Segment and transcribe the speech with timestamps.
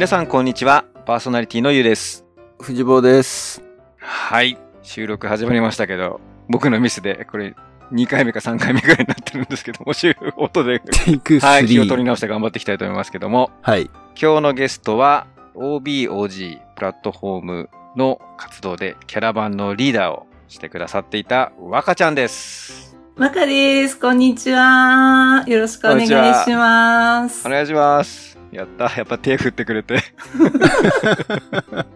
[0.00, 0.86] 皆さんこんにちは。
[1.04, 2.24] パーソナリティのゆうです。
[2.58, 3.62] 藤坊です。
[3.98, 4.56] はい。
[4.80, 7.54] 収録始まりましたけど、僕のミスで、これ
[7.92, 11.40] 2回目か3回目ぐらいになってるんですけども、収録音で、テイク3。
[11.40, 13.90] はい、気を取り直して頑張っていきたいと思いますけども、はい。
[14.18, 22.96] 今日のゲストは OBOG プラットフォームの活動でキャラバンのリーダーをしてくださっていた若ちゃんです。
[23.16, 24.00] 若です。
[24.00, 25.44] こんにちは。
[25.46, 27.46] よろしくお願いします。
[27.46, 28.29] お願いします。
[28.52, 28.84] やった。
[28.96, 29.94] やっぱ手振ってくれて。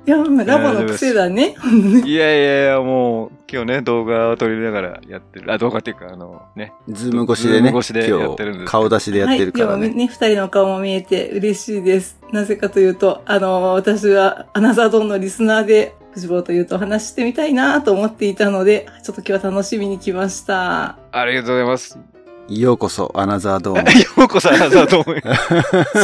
[0.07, 1.57] いや、まあラボの癖だね。
[2.05, 5.53] いや いやいや、もう、今日ね、動画を撮りながらやってる。
[5.53, 6.73] あ、動画っていうか、あの、ね。
[6.89, 7.69] ズーム越しでね。
[7.69, 9.87] ズーム越しで今やってるんです顔出しでやってるからはい、ね。
[9.89, 12.21] でもね、二人の顔も見えて嬉しいです。
[12.33, 20.97] なぜかというと、あの、私はアナザードーンのリスナーで、藤本というとお話ししてみたいなと思っていたので、ちょっと今日は楽しみに来ました。
[21.11, 22.13] ありがとうございます。
[22.48, 23.91] ようこそ、アナザードーム。
[24.01, 25.23] ようこそ、あなたと思い。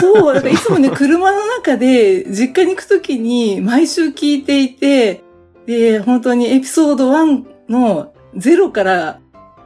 [0.01, 5.23] そう、だからいつもね、車の中で、実家に行くときに毎週聞いていて、
[5.67, 9.21] で、本当にエピソード1の0から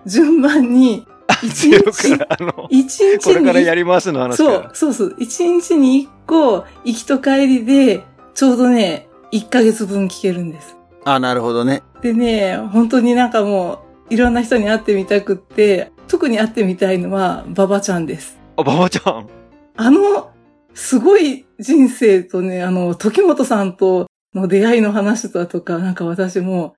[0.07, 1.07] 順番に、
[1.43, 8.05] 一日、から、あの、一日これからやに、りますの話そうか、そうそう、一日に一個、行きと帰りで、
[8.35, 10.77] ちょうどね、1ヶ月分聞けるんです。
[11.05, 11.83] あ、なるほどね。
[12.03, 13.79] でね、本当になんかもう、
[14.11, 18.39] いろんな人に会ってみたくって、特に会ってみたいのは、ババちゃんです。
[18.57, 18.65] ら。
[18.65, 19.29] あ、馬場ちゃん？
[19.77, 20.31] あの、
[20.75, 26.75] すごい人生とね、あの、時本さんとの出会いの話だとか、なんか私も、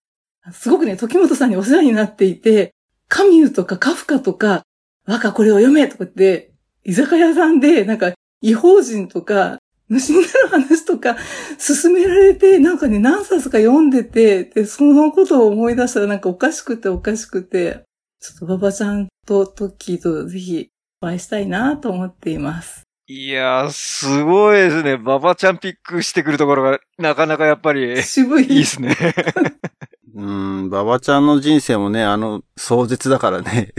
[0.53, 2.73] すごくね、時本さんにお世話になっていて、
[3.09, 4.63] カミューとかカフカとか、
[5.07, 6.53] 若これを読めとかって、
[6.85, 11.17] 居酒屋さんで、なんか、違法人とか、虫になる話とか、
[11.59, 17.85] 勧められて、なんかね、何冊か読んでて、で、そのことを思い出したらなんかおかしくておかしくて、
[18.21, 20.69] ちょっとババちゃんとトッキーとぜひ
[21.01, 22.83] お会いしたいなと思っています。
[23.09, 24.95] いやー、すごいですね。
[24.95, 28.45] 馬場ちゃんピックしてくるところが、なかなかやっぱり、渋い。
[28.47, 28.97] いいですね。
[30.17, 33.73] うーん、馬場ちゃんの人生もね、あの、壮絶だからね。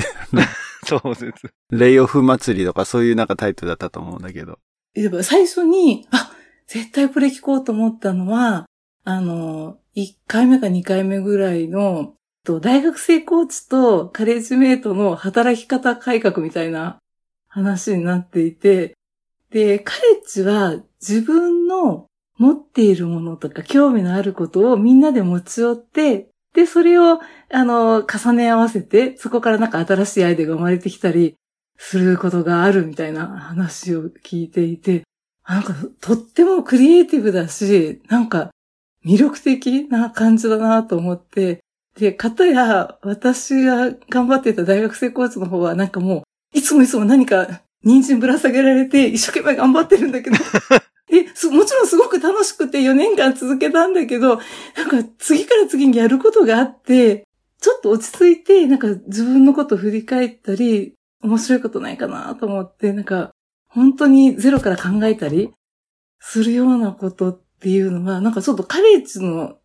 [0.87, 1.33] そうです。
[1.71, 4.59] レイオフ祭りとかそういうなんかタイトルだったと思うんだけど。
[5.23, 6.31] 最初に、あ、
[6.67, 8.65] 絶対これ聞こうと思ったのは、
[9.03, 12.13] あの、1回目か2回目ぐらいの、
[12.61, 16.97] 大学生コーチとカレッジメイトの働き方改革みたいな
[17.47, 18.95] 話になっていて、
[19.51, 22.07] で、カレッジは自分の
[22.37, 27.19] 持っているものとか興味のあることをみんなで持ち寄って、で、それを、
[27.51, 31.35] あの、重ね合わせて、そこからなんか新しいアイデアが生まれてきたり、
[31.77, 35.03] することがあるみたいな話を聞いていて、
[35.43, 38.51] あなんかとってもクリエイティブだし、なんか
[39.05, 41.59] 魅力的な感じだなと思って、
[41.97, 46.23] で、かたや私が頑張ってた大学生コーチの方はなんかも
[46.53, 50.37] う、いつもいつも何か人参ぶら下げられて一生懸命頑張ってるんだけど、
[51.09, 54.39] で、すもちろんすごく楽しくて4年間続けたんだけど、
[54.75, 57.25] なんか次から次にやることがあって、
[57.59, 63.31] ちょっと落ち着いて、なんか自分のこと振り返ったり、面白いことないかなと思って、なんか、
[63.67, 65.51] 本当にゼロから考えたり
[66.19, 69.57] するようなことっていうのは、なんかちょっとカレッジの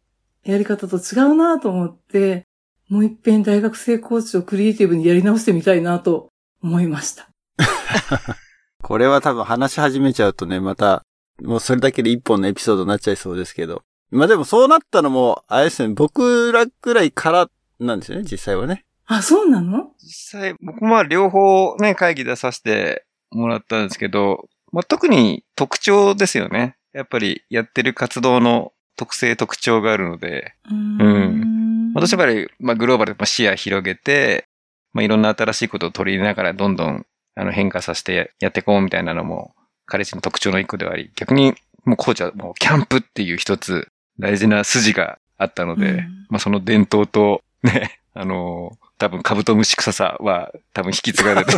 [0.44, 2.46] やり方と違うなと思って、
[2.88, 6.28] もう一遍大学生コーチをクリエイティブにやり直してみたいなと
[6.62, 7.28] 思いました。
[8.82, 11.04] これは多分話し始めちゃうとね、また、
[11.40, 13.82] もうそれだけで一本のエピソードになっちゃいそうですけど。
[14.10, 17.48] まあでもそうなったのも、あれですね、僕らくらいから
[17.80, 18.84] なんですよね、実際はね。
[19.06, 19.90] あ、そうなの？
[20.00, 26.76] 実際、僕も両方ね、会議出させてもらったんですけど、まあ、特に特徴ですよね。
[26.92, 31.92] やっぱりやってる活動の特性、特徴があるので、うーん。
[31.94, 34.46] 私はやっぱり、まあ、グローバルで視野広げて、
[34.92, 39.54] まあ、いろんな新しいことを取り入れながらどんどんあの変化させてやっていこうみたいなのも、
[39.86, 41.54] 彼氏の特徴の一個ではあり、逆に
[41.84, 51.52] もうコーチはもうキャンプっていう一つ大事な筋があったので、うんまあその伝統とね、あの多分カブトムシ臭さは多分引き継がれて、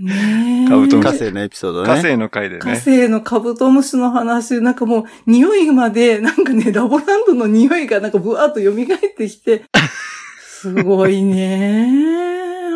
[0.00, 0.68] ねえ。
[0.70, 1.88] カブトムシ火星のエピソードね。
[1.88, 2.74] 火星の回で火ね。
[2.76, 8.76] 星のカブトムシの話、なんかもう、匂いまで、なんかね、ラボランドの匂いがなんかブワーっと蘇っ
[9.18, 9.64] てきて、
[10.40, 11.90] すごいね。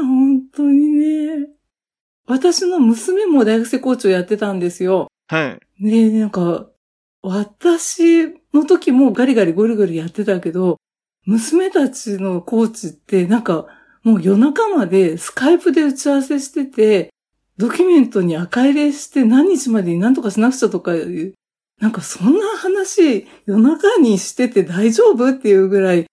[0.03, 1.49] 本当にね。
[2.27, 5.09] 私の娘も大学生コーチをやってたんですよ。
[5.29, 5.83] はい。
[5.83, 6.67] ねなんか、
[7.23, 10.77] 私の時もガリガリゴリゴリやってたけど、
[11.27, 13.67] 娘たちのコーチってなんか、
[14.03, 17.11] もう夜中までスカイプで打ち合わせしてて、
[17.57, 21.35] ドキュメントに赤入れして何日までに何とかしなくちゃとかいう、
[21.81, 26.07] なんかそんな話夜中にしてて大丈夫っていうぐらい、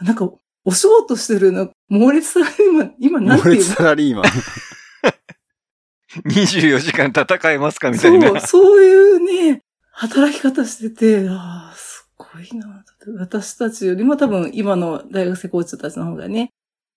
[0.00, 0.30] なんか
[0.64, 2.40] お仕事してるの、猛烈さ、
[2.70, 3.54] 今、今なんていうの？
[3.54, 4.24] 猛烈サラリーマン。
[6.28, 8.40] 24時間戦えますかみたそ、いうな。
[8.40, 9.62] そういうね、
[9.92, 12.84] 働き方してて、ああ、すごいな。
[13.16, 16.50] 私たちよりも多分今の大学生コーチたちの方がね、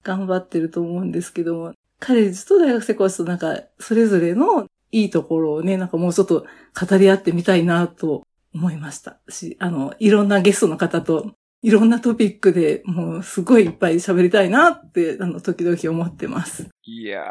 [0.03, 6.45] 頑張ってると思うんですけども、カレッジと大学生コーチとなんか、それぞれのいいところをね、なんかもうちょっと
[6.89, 8.23] 語り合ってみたいなと
[8.53, 11.31] 思いましたし、あの、いろんなゲストの方と、
[11.63, 16.67] いろんなトピックでもうすごいいっぱい喋りたいなって、あの、時々思ってます。
[16.93, 17.23] いや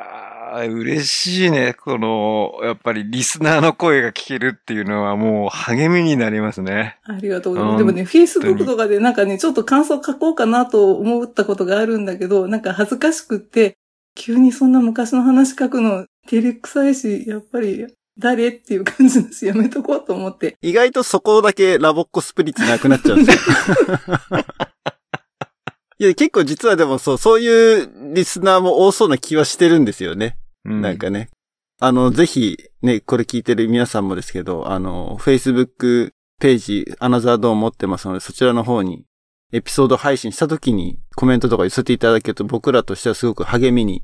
[0.55, 1.75] ー、嬉しいね。
[1.75, 6.99] この、やっぱりリスナーの声が聞けるっていうのはもう励みになりますね。
[7.05, 7.83] ありがとうございます。
[7.83, 13.75] うんでもね、Facebook とかでなんかね、ちょっと感想書こうかなと思ったことがあるんだけど、なんか恥ずかしくって、
[14.15, 17.87] 急にそんな昔の話書くの、照れくさいし、やっぱり、
[18.19, 20.57] 誰っていう感じだし、やめとこうと思って。
[20.63, 23.55] 意外とそこだけラボっ子スピリッツなくなっちゃうんですよ。
[26.01, 30.39] いや、結構実はでもそう、そういうリスナーも多そうな気はしてるんですよね。
[30.65, 31.29] うんなんかね。
[31.79, 39.05] あの、ぜひ、ね、これ聞いてる皆さんもですけど、あの、Facebook ページ、アナザードーン持ってますので、そちらの方に、
[39.53, 44.03] エピソード配信した時にコメントとか寄せていただけると僕らとしてはすごく励みに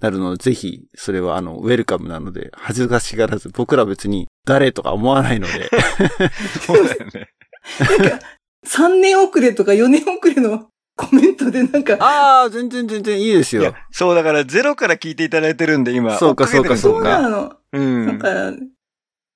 [0.00, 5.70] なるので、ぜひ、それはあの、ウェルカムなので、恥ずかしがらず、僕ら別に誰とか思わないので、
[6.66, 7.30] そうだよね。
[8.66, 16.16] 3年遅れとか4年遅れのコメントでなんか、ああ、全然全然いいですよそうだからゼロから聞いていただいてるんで今。
[16.16, 17.52] そうか追っけてるそうそうかなの。
[17.72, 18.18] うん。
[18.18, 18.52] だから、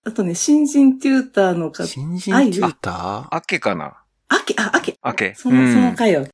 [0.05, 3.29] あとね、新人テューターの方、新人テューター？
[3.31, 4.03] あけかな？
[4.29, 5.35] あけ、あ、あけ、あけ。
[5.35, 6.27] その、うんその回を。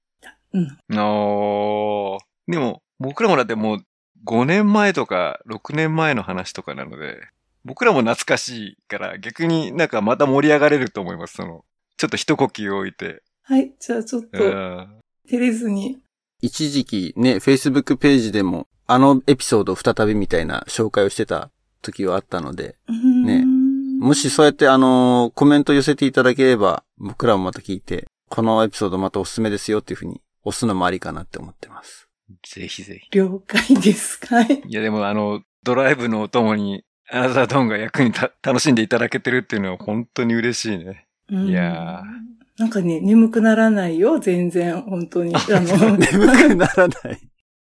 [0.53, 0.99] うん。
[0.99, 3.79] おーでも、僕らもだってもう
[4.25, 7.17] 5年前とか6年前の話とかなので、
[7.65, 11.35] 僕らも懐かしいから逆になんかまた盛り上がれると思います。
[11.35, 11.65] その、
[11.97, 13.25] ちょっと一呼吸置いて。
[13.43, 14.96] はい、じゃあちょっうと、ん。
[15.27, 15.99] 照れずに。
[16.41, 21.51] 一時期ね、Facebook ページでも、あのエピソード再びみたいな紹介をしてた
[21.83, 23.45] 時はあったので、ねね
[23.99, 32.09] もしそうやってあのーコメント寄せていただければ、僕らもまた聞いて、このエピソードまたおすすめですよっていうふうに押すのもありかなって思ってます。
[32.43, 34.21] ぜひぜ了解です。
[34.27, 34.63] はい？
[34.69, 41.07] やでもあの、ドライブのお供に、アナザードーンが役にた楽しんでいただけてるっていうのは本当に嬉しいね。
[41.31, 42.03] うんいや
[42.59, 45.35] なんかね、眠くならないよ、全然、本当に。
[45.35, 47.21] あの、 眠くならない。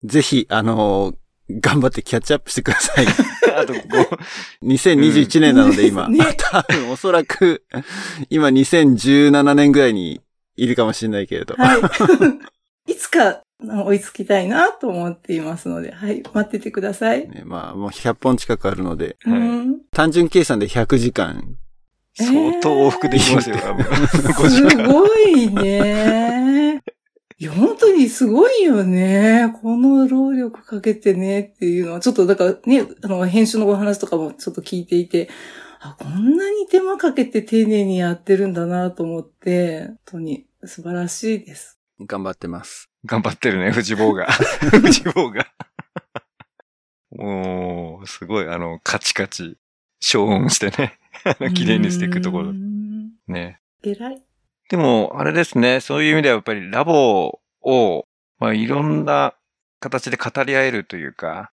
[0.05, 1.17] ぜひ、あのー
[1.51, 3.07] 頑張ってキャッチアップしてください。
[3.57, 7.65] あと、ご、2021年なので今、うんね 多分おそらく、
[8.29, 10.21] 今2017年ぐらいに
[10.57, 11.55] いるかもしれないけれど。
[11.55, 11.79] は
[12.87, 12.93] い。
[12.93, 17.29] いつか追いつきたいなと思っていますので、はい、待っててください。
[17.29, 19.17] ね、まあ、もう100本近くあるので、
[19.91, 21.57] 単純計算で100時間。
[22.19, 23.85] 相当往復できますよ、多分。
[23.85, 24.89] 5時す間。
[24.93, 26.83] ごいね。
[27.39, 29.55] いや、本当にすごいよね。
[29.63, 35.31] この労力かけてねっていうのは、ちょっとだからね、あの、編集のお話とかもちょっと聞いていて、
[35.81, 41.79] あ、こんなに手間かけて丁寧にやってるんだなと思って、本当に素晴らしいです。
[42.01, 42.91] 頑張ってます。
[43.05, 44.27] 頑張ってるね、藤坊が。
[44.83, 45.47] 藤坊が。
[47.13, 49.57] もう、すごい、あの、カチカチ、
[50.01, 50.99] 消音してね、
[51.55, 52.53] 綺麗にしていくところう。
[52.53, 53.61] んね。
[53.83, 54.23] 偉い。
[54.71, 58.07] でも、あれですね、そういう意味ではやっぱりラボを、
[58.39, 59.35] まあ、いろんな
[59.81, 61.51] 形で語り合えるというか、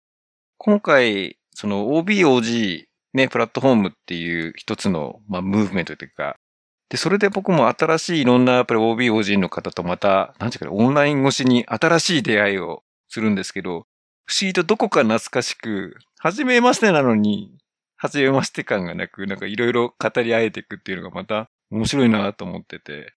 [0.58, 6.36] 今回、その OBOG、ね、プラットフォームっていう一つの、まあ、ムーブメントというか、
[6.88, 13.86] で、それで僕も新しいいろんなやっぱり OBOG の方とまた、なんていうかね、オンライン越しに新しい出会いをするんですけど、
[14.26, 17.56] 不思議とどこか懐かしく、初めましてなのに、
[18.04, 23.14] 初めまして感がなく、なんかいろいろ語り合えていくっていうのがまた面白いなと思ってて。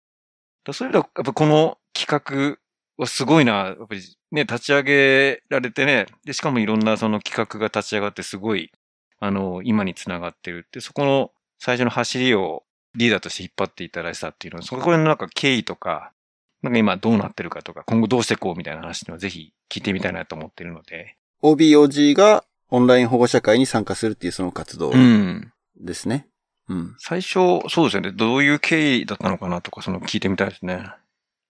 [0.64, 2.58] だそういうのは、やっぱこの企画
[2.98, 3.52] はすごいな。
[3.52, 4.02] やっぱり
[4.32, 8.72] ね、立ち上げられてね、で、しかもいろんなその企画が立ち上がってすごい、
[9.20, 12.64] あの、今につながってるって、そこの最初の走りを
[12.96, 16.14] リーダーとして引っ張っていただいたっていうのは、そこら辺のなんか経緯とか、
[16.62, 21.18] なんか今どうなってるかとか、今後どうしていこうみたいな話にはぜひ聞いてみたいなと思ってるので。
[21.44, 25.52] OBOG がオンライン保護者会に参加するっていうその活動うん。
[25.80, 26.28] ですね。
[26.70, 26.96] うん。
[27.00, 28.12] 最初、そうですよね。
[28.12, 30.84] どういう経緯だったのかなとか、その聞いてみたいですね。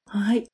[0.06, 0.48] はい。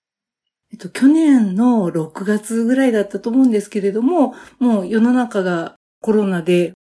[0.71, 6.73] えっと、去年の6月ぐらいだったと思うんですけれども、もう世の中がコロナで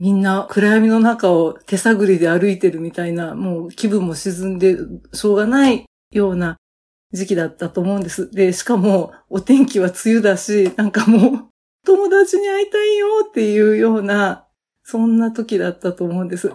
[0.00, 4.76] みんな暗闇の中を手探りで歩いてるみたいな、もう気分も沈んで
[5.12, 6.56] しょうがないような
[7.12, 8.30] 時期だったと思うんです。
[8.30, 11.46] で、しかもお天気は梅雨だし、なんかもう
[11.86, 14.44] 友達に会いたいよっていうような、
[14.82, 16.52] そんな時だったと思うんです。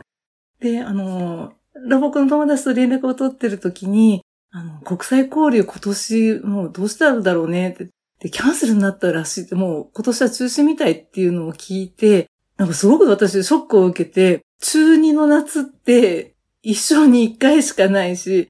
[0.60, 1.54] で、あの、
[1.88, 4.22] ラボコの友達と連絡を取ってる時に、
[4.52, 7.88] あの、国際交流今年もうどうしたんだろうねって、
[8.20, 18.50] で、キャンセルになったらしいって、もう今年は中止みたいっていうのを聞いて、なんかすごく私ショックを受けて、中2の夏って一生に一回しかないし、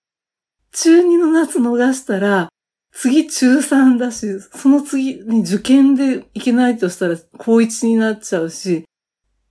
[0.73, 2.49] 中2の夏逃したら、
[2.91, 8.85] 次中3だし、その次に受験でいけないとしたら高1になっちゃうし、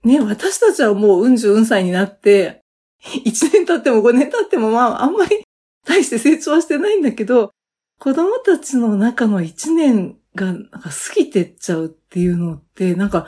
[0.03, 2.61] ね、私たちはもううん十うん歳になって、
[3.03, 5.43] 1年経っても5年経ってもまああんまり
[5.85, 7.51] 大して成長はしてないんだけど、
[7.99, 13.27] 子供たちの中の1年がなんか過ぎてっちゃうっていうのって、なんか、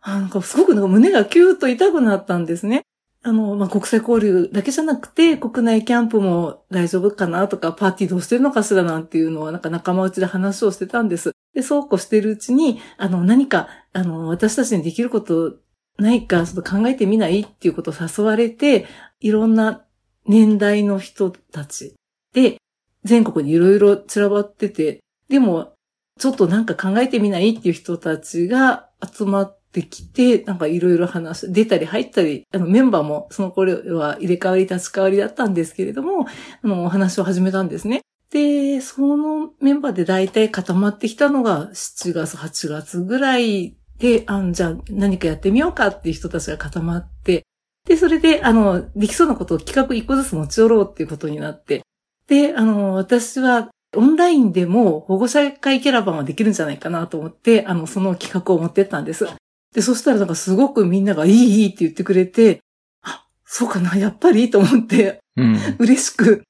[0.00, 2.82] あなんかすごくなんか胸がキューッと痛くなったんですね。
[3.28, 11.32] あの、まあ、国際交流だけじゃなくて、国内キャンプも大丈夫かなとか、パーティーどうしてるのかしらなんていうのは、なんか仲間内で話をしてたんです。
[11.54, 15.56] で、そうこうしてるうちに、あの、何か、あの、私たちにできること
[15.98, 18.86] ないか、ちょっと考えてみないっていうことを誘われて、
[19.20, 19.84] いろんな
[20.26, 21.94] 年代の人たち
[22.32, 22.56] で、
[23.04, 25.74] 全国にいろいろ散らばってて、でも、
[26.18, 36.26] ちょっとなんか考えてみないっていう人たちが集まっってきて、なんかいろいろ話、出たり入ったり、あのメンバーもその頃は入れ替わり立ち替わりだったんですけれども、
[36.62, 38.02] あの、お話を始めたんですね。
[38.30, 47.44] で、そのメンバーで大体固まってきたのが7月、8月ぐらいで、あじゃあ何かやってみようかっていう人たちが固まって、
[47.86, 51.82] で、それで、あの、できそうなことを企画一個ずつ持ち寄ろうっていうことになって、
[52.26, 59.26] で、あの、私はオンラインでも保護者会キャラバンはできるんじゃないかなと思って、あの、その企画を持ってったんです。
[59.74, 62.60] で、そしたらなんかすごくみんながいいいいって言ってくれて、
[63.02, 66.42] あ、そうかな、やっぱりと思って、うん、嬉しく、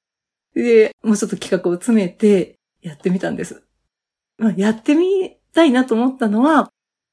[0.54, 3.62] で、もうちょっと企画を詰めてやってみたんです。
[4.38, 6.70] まあ、やってみたいなと思ったのは、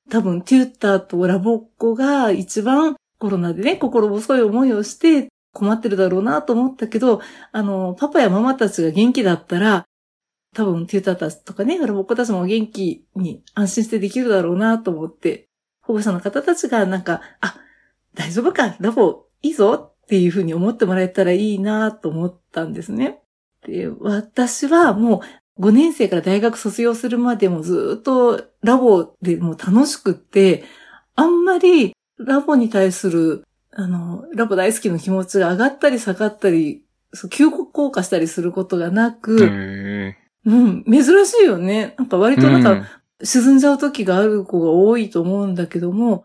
[0.10, 7.22] 多分、テューターとラボっ子が一番コロナでね、心細い思いをして困ってるだろうなと思ったけど、
[7.52, 9.86] あの、パパやママたちが元気だったら、
[10.54, 15.45] 多分、テューターたちとかね、ラボっ子たちも元気に安心してできるだろうなと思って
[15.86, 17.56] 保護者の方たちがなんか、あ、
[18.14, 23.22] 大丈夫か、ラボいいぞっていうふうに思ってもらえたらいいなと思ったんですね。
[23.66, 25.22] で、私はも
[25.58, 30.64] う5年生から大学卒業するまでもずっとラボでもう楽しくって、
[31.16, 36.84] あんまりラボに対する、あの、ラボ大好きの気持ちが上がったり下がったり、
[37.30, 40.16] 急降下したりすることがなく、
[40.46, 41.96] うん、珍しいよね。
[41.98, 42.86] なんか割となんか、
[43.24, 46.24] 沈んじゃう時がある子が多いと思うんだけども、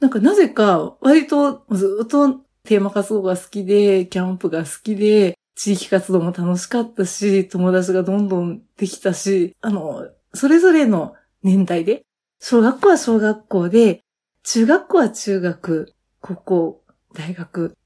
[0.00, 12.02] なんかなぜか割とずっとテーマ活動が好きで、キャンプが好きで、地域活動も楽しかったし、友達がどんどんできたし、あの、それぞれの年代で、
[12.40, 14.02] 小学校は小学校で、
[14.44, 16.84] 中学校は中学、高校、
[17.14, 17.76] 大学、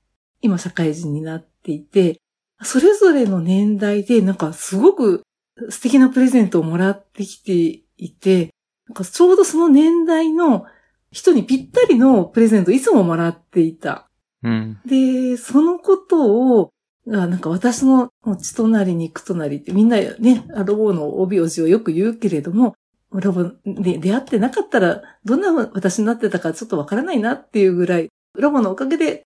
[0.40, 2.20] 今社会人になっていて、
[2.62, 5.22] それぞれの年代でなんかすごく
[5.68, 8.54] 素敵なプレゼントをもらってきていて、
[8.88, 10.66] なんかちょうどその年代の
[11.10, 14.08] 人にぴったりのプレゼントいつももらっていた。
[14.42, 16.72] うん、で、そのことを、
[17.06, 22.74] なんか私の血となり肉となりってみんなね、ロボの帯おじをよく言うけれども、
[23.12, 29.22] ロボで出会ってなかったらどんな私になってたかちょっとわからないなっていうぐらい、ロボのおかげで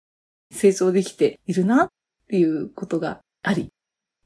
[0.53, 1.89] 成長できているなっ
[2.29, 3.71] ていうことがあり。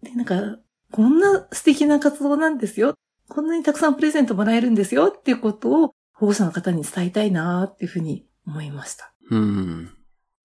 [0.03, 0.59] で、なんか、
[0.91, 2.95] こんな素敵な活動なんですよ。
[3.33, 9.15] こんなにたくさんプレゼントもらえるんですよっていうことを保護者の方に伝えたいなっていうふうに思いました。
[9.31, 9.91] うん。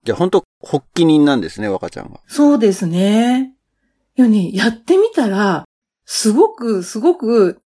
[0.05, 2.21] じゃあ本当発起人なんですね、若ちゃんが。
[2.27, 3.53] そうですね。
[4.17, 5.65] いやね、やってみたら、
[6.05, 7.59] すごく、すごく、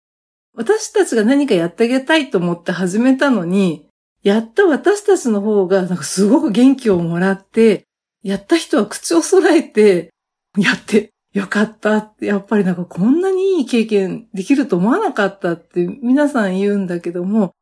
[0.55, 3.89] 私たちが何かやってあげたいと思って始めたのに、
[4.23, 7.83] やった私たちの方が、なんかすごく元気をもらって、
[8.23, 10.13] やった人は口を揃えて、
[10.57, 17.53] やってよかったって、やっぱりなんかこんなにいい経験できると思わなかったって皆さん言うんだけども、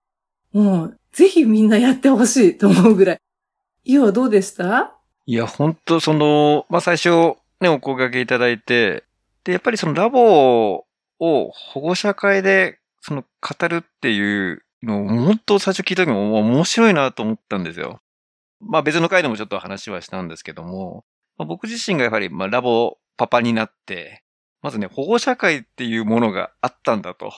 [0.53, 3.19] もうぜひみんなやってほしいと思うぐらい。
[3.83, 4.95] イオはどうでした？
[5.25, 9.03] いや、本当その、まあ、最初ね、お声掛けいただいて、
[9.43, 10.85] で、やっぱりそのラボ
[11.19, 17.99] を保護者会でその語るっていうのを本当最初聞いた時も面白いなと思ったんですよ。
[18.61, 21.03] まあ別の回でもちょっと話はしたんですけども、
[21.37, 24.23] 僕自身がやはりまあラボパパになって、
[24.61, 27.33] まずね、保護者会っていうものがあったんだと。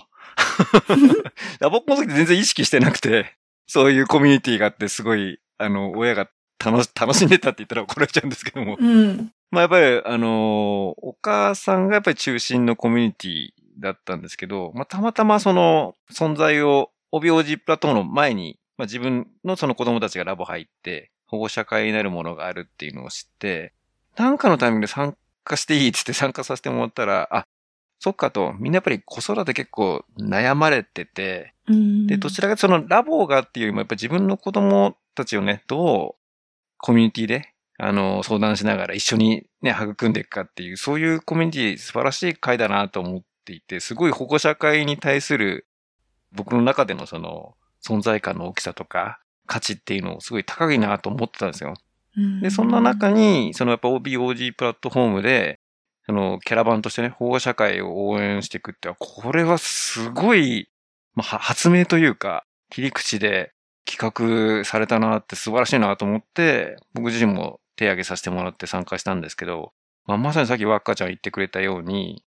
[1.72, 3.36] 僕も時全然意識してなくて、
[3.68, 6.30] そういうコミュニティがあってすごい、あの、親が
[6.64, 8.78] 楽し、楽しんでたって言ったら怒られちゃうんですけども。
[8.80, 23.74] うん、まあやっぱり、あの、お母さんがやっぱり中心のコミュニティだったんですけど、まあたまたまその存在を、帯おじプラットフォームの前に、まあ自分のその子供たちがラボ入って、保護者会になるものがあるっていうのを知って、
[24.18, 27.44] なんかのタイミングで参加していいって言って参加させてもらったら、あ、
[28.00, 36.20] そっかと、みんなやっぱり子育て結構悩まれてて、うんで、どちらかそのラボがっていうよりも、やっぱり自分の子供たちをね、どう
[36.78, 45.68] コミュニティで、あの、相談しながら一緒にね、育んでいくかっていう、そういうコミュニティ素晴らしい会だなと思っていて、すごい保護者会に対する
[46.32, 47.56] 僕の中でのその
[47.86, 51.74] 存在感の大きさとか価値っていうのをすごい高いなと思ってたんですよ。
[52.20, 55.60] うんで、そんな中に、そのやっぱ OBOG プラットフォームで、
[56.06, 60.70] そのキャラバンとしてね、保護者会を応援していくって、これはすごい、
[61.14, 63.54] まあ、は発明というか、切り口で
[63.86, 69.72] 企画されたなって素晴らしいなと思って、僕自身も手挙げさせてもらって参加したんですけど、
[70.06, 72.22] まあ、まさにさっきワッカちゃん言ってくれたように、やっ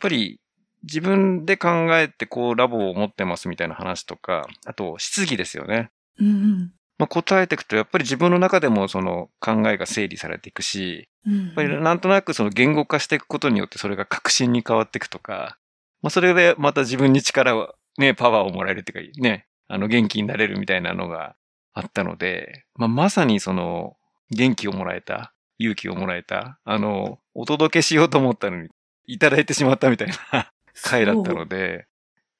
[0.00, 0.40] ぱり
[0.82, 5.90] 自分で考えてこうラボを持ってますみたいな話とか、あと質疑ですよね。
[6.18, 15.58] うんうんまあ、答えていくと、やっぱり自分の中でもその考えが整理されていくし、うんやっぱりなんとなくその言語化していくことによってそれが確信に変わっていくとか、
[16.02, 21.36] まあそれでまた自分に力を、ね、パワーをもらえるっていうか、ね、あの元気になれるみたいなのが
[21.74, 23.96] あったので、まあまさにその
[24.30, 28.68] 元気をもらえた、勇気をもらえた、あの、お届けしようと思ったのに
[29.06, 30.50] いただいてしまったみたいな
[30.82, 31.86] 回だったので、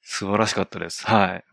[0.01, 1.05] 素晴らしかったです。
[1.05, 1.43] はい。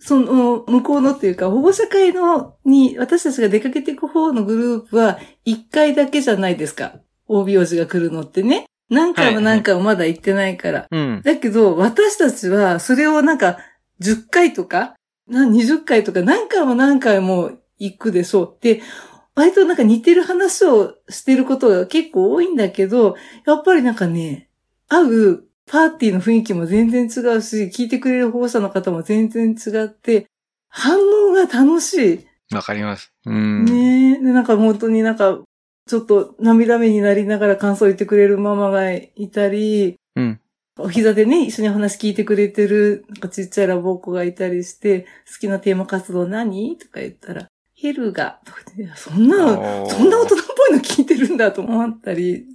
[0.00, 7.00] その、向こうのっていうか、保護者会の、に、私たちが出かけていく方のグループは、一回だけじゃないですか。
[7.26, 8.66] OB 王子が来るのってね。
[8.88, 10.86] 何回も何回もまだ行ってないから。
[10.90, 11.22] うん。
[11.22, 13.58] だけど、私たちは、それをなんか、
[14.00, 14.94] 10回とか、
[15.28, 18.80] な20回とか、何回も何回も行くでしょうって、
[19.34, 24.48] 割となんか似てる話をしてることが結構多いんだけど、やっぱりなんかね、
[24.88, 30.26] 会うパーティーの雰囲気も全然違うし、聞いてくれる保護者の方も全然違って、
[30.68, 32.26] 反応が楽しい。
[32.54, 33.12] わかります。
[33.26, 33.64] うん。
[33.64, 34.24] ねえ。
[34.24, 35.38] で、なんか本当になんか、
[35.86, 40.40] ちょっと涙目になりながら感想言ってくれるママがいたり、うん。
[40.78, 48.40] お膝でね、一緒に話聞いてくれてる、なんかちっちゃいラボっ子がいたりして、好きなテーマ活動何とか言ったら、ヘルが、
[48.96, 50.38] そんなそんな大人っ
[50.68, 52.46] ぽいの聞いてるんだと思ったり、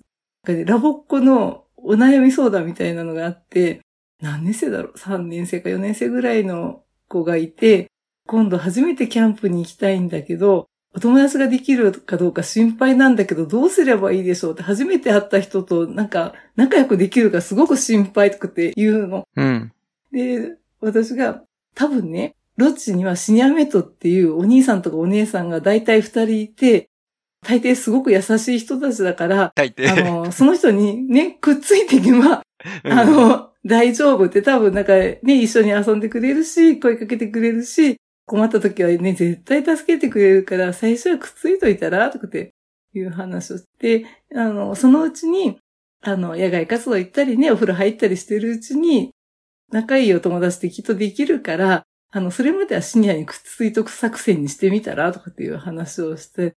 [0.45, 3.81] ラボっ子のお悩み相談みたいなのがあって、
[4.21, 7.87] 何年生だろう ?3 年生か4年生ぐらいの子がいて、
[8.25, 14.53] 今度初めてキャンプに行きたいんだけど、お友達ができるかどうか心配なんだけど、どうすればいいでしょう？
[14.53, 19.27] って、初めて会った人となんか仲良くできるかすごく心配とかって言うの。
[19.35, 19.73] うん。
[20.11, 21.43] で、私が
[21.75, 26.89] 多分ね、ロッチにはシニアメットっていうお兄さんとかお姉さんが大体二人いて、
[27.43, 29.89] 大抵すごく優しい人たちだから、大抵。
[29.91, 32.43] あの、その人にね、くっついていけば、
[32.86, 42.53] うんあの、大丈夫って多分なんかね、一緒に遊んでくれるし、声かけてくれるし、困った時はね、絶対助けてくれるから、最初はくっついといたらとかって
[42.93, 45.60] いう話をして、あの、そのうちに、
[46.01, 49.12] あの、野外活動行ったりね、お風呂入ったりしてるうちに、
[49.71, 56.53] 仲いいお友達ってきっとできるから、あの、それまではシニアにくっついとく作戦にしてみたらとかっていう話をして、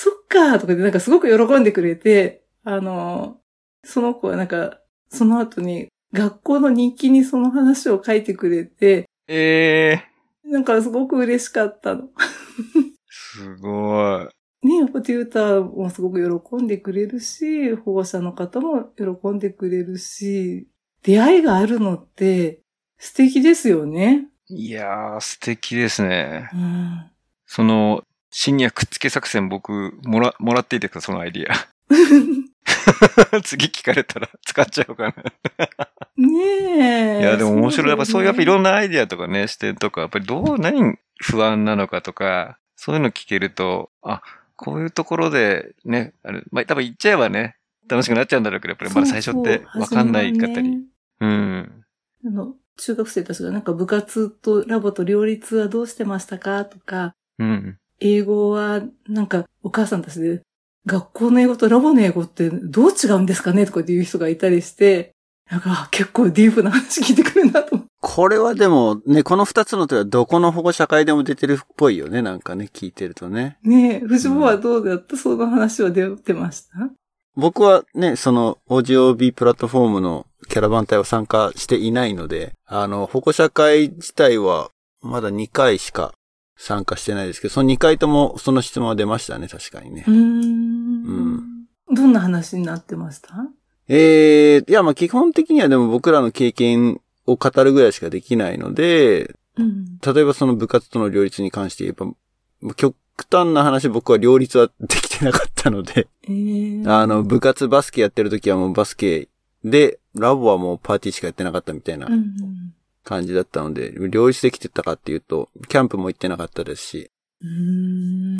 [0.00, 3.40] そっかーとかでなんかすごく喜んでくれて、あの、
[3.82, 4.78] その子はなんか、
[5.10, 10.04] その後に学校の日記にその話を書いてくれて、え
[10.44, 12.10] えなんかすごく嬉しかったの。
[13.08, 14.28] すご
[14.62, 14.68] い。
[14.68, 20.68] ね、やっぱテューターもすごく喜んでくれるし、保護者の方も喜んでくれるし、
[21.02, 22.60] 出会いがあるのって
[22.98, 24.28] 素敵ですよね。
[24.46, 26.48] いやー、素敵ですね。
[26.54, 27.10] うん。
[27.46, 31.00] その、シニアくっつけ作戦僕、もら、もらっていいですか？
[31.00, 31.54] そのアイディア。
[33.42, 35.14] 次聞かれたら 使っちゃおうかな。
[36.16, 37.20] ねえ。
[37.20, 37.88] いや、でも面白い。
[37.88, 44.22] やっぱそういう、やっぱいろんんなアイディアとかね、視点とか、やっぱりどう、何不安なのかとか、そういうの聞けると、あ、
[44.56, 47.56] こういうところでね、あれ、まあ、多分言っちゃえばね、
[47.88, 50.76] 楽しくなっちゃうんだろうけど、やっぱりまだ最初ってわかんないかったり。
[51.20, 51.84] うん。
[52.26, 56.64] あの、中学生たちがなんか部活とラボと両立はどうしてましたか？
[56.64, 57.78] とか、うん。
[58.00, 60.40] 英語はなんかお母さんたちで、
[60.86, 65.10] 学校の英語とラボの英語ってどう違うんですかねとかっていう人がいたりして、
[65.50, 67.88] なんかあ結構ディープな話聞いてくるなと思って。
[68.00, 73.58] これはでも、ね、この二つの手はどこの保護者会でも出てるっぽいよね、なんかね、聞いてるとね。
[73.62, 76.90] ねえ、藤坊はどうだった、その話は出てました？
[77.34, 84.70] 僕はね、その OGOB プラットフォームのキャラバン隊は参加していないので、あの、保護者会自体は
[85.02, 86.12] まだ2回しか
[86.58, 90.14] 参加してないですけど、その2回ともその質問は出ましたね、確かにねうー。
[90.14, 91.64] ん。
[91.94, 93.28] どんな話になってました？
[93.88, 99.98] ええいや、まあ基本的にはでも僕らの経験を語るぐらいしかできないので、うん。
[100.00, 102.96] 例えばその部活との両立に関して言えば、極
[103.30, 109.28] 端な話僕は両立はできてなかったので、えー、あの、部活バスケやってる時はもうバスケ
[109.64, 112.74] で、ラボはもうパーティーしかやってなかったみたいなうんうん
[113.08, 117.10] 感じだったので、両立できてたかっていうと、キャンプも行ってなかったですし、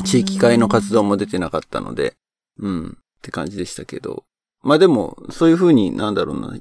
[0.05, 2.17] 地域会の活動も出てなかったので、
[2.59, 4.25] うん、って感じでしたけど。
[4.63, 6.55] まあでも、そういう風になんだろうな。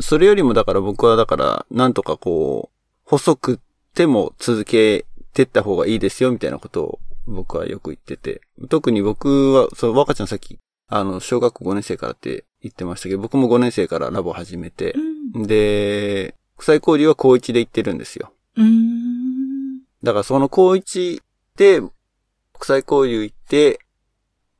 [0.00, 3.60] それよりもだから僕はだから、なんとかこう、細く
[3.94, 8.40] ても続けてった方がいいですよみたいなことを僕はよく言ってて。
[8.68, 14.94] 特に僕は、そう、若ちゃんさっき、あの、小学校5年生からって言ってましたけど、僕も5年生からラボ始めて
[15.34, 18.32] う、んで、国際交流は高1で行ってるんですよ。
[20.02, 21.22] だからその高1
[21.56, 21.92] で、国
[22.62, 23.80] 際交流行って、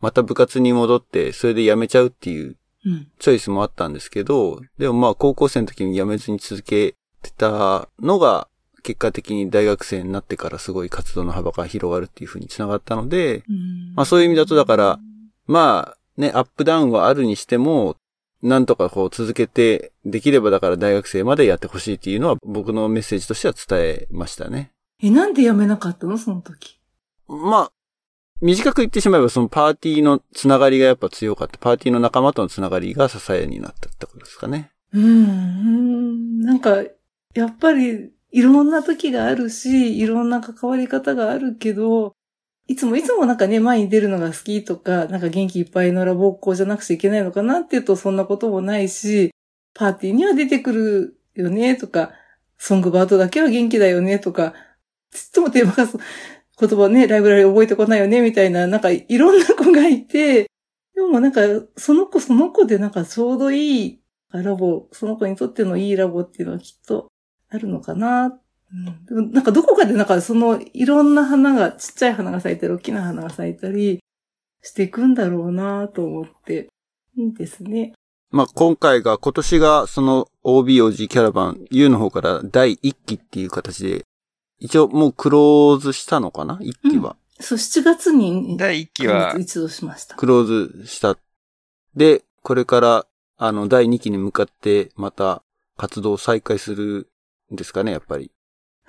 [0.01, 3.09] また部活に戻って、それで辞めちゃうっていううん。
[3.19, 8.49] チョイスもあったんですけど、でもまあ高校生の時に辞めずに続けてたのが、
[8.85, 15.01] 結果的に大学生になってからすごい活動の幅が広がるっていう風につながったので、うんまあそういう意味だとだから、
[15.47, 17.97] まあね、アップダウンはあるにしても、
[18.43, 24.71] なんとかこう続けて、できればだから大学生までやってほしいっていうのは僕のメッセージとしては伝えましたね。
[25.03, 26.19] え、なんで辞めなかったの？
[26.19, 26.79] その時。
[27.29, 27.73] まあ、
[28.41, 31.59] 短く言ってしまえばそのパーティーのつながりがやっぱ強かった。
[31.59, 34.71] パーティーの仲間とのつながりが支えになったってことですかね。
[34.93, 36.41] うんうん。
[36.41, 36.83] なんか、
[37.35, 42.15] やっぱり、いろんな時があるし、いろんな関わり方があるけど、
[42.69, 49.33] いつもいつもなんかね、前に出るのが好きとか、なんか元気いっぱいのラボっ子じゃなくちゃいけないのかなっていうとそんなこともないし、
[49.73, 52.13] パーティーには出てくるよねとか、
[52.59, 54.53] ソングバードだけは元気だよねとか、
[55.11, 60.51] つってもテーマが言葉ね、ライブラリ覚えてこないよねみたいな、なんかいろんな子がいて、
[60.95, 61.41] でもなんか、
[61.79, 67.09] その子その子でなんかちょうどいいラボ、その子にとってのいいラボっていうのはきっと
[67.49, 68.43] あるのかなっ。
[68.73, 74.01] うん、でもなんかどこかでなんかそのいろんな花が、ちっちゃい花が咲いたり、大きな花が咲いたり
[74.63, 76.69] していくんだろうなと思って。
[77.17, 77.95] いいですね。
[78.31, 84.05] まあ今回が、今年がその OBOG キャラバン U の方から第1期っていう形で、
[84.59, 87.17] 一応もうクローズしたのかな ?1 期は。
[87.41, 90.17] そう、7月に、第1期は、一度しました。
[90.17, 91.17] クローズした。
[91.95, 95.43] で、これから、あの、第2期に向かって、また
[95.77, 97.09] 活動を再開する
[97.53, 98.33] んですかね、やっぱり。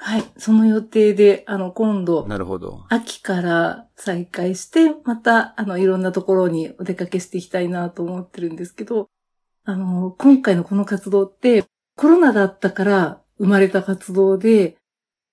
[0.01, 0.23] はい。
[0.37, 2.85] その予定で、あの、今度、なるほど。
[2.89, 9.09] 秋から再開して、また、あの、いろんなところにお出かけしていきたいなと思ってるんですけど、
[9.65, 11.65] あの、今回のこの活動って、
[11.97, 14.77] コロナだったから生まれた活動で、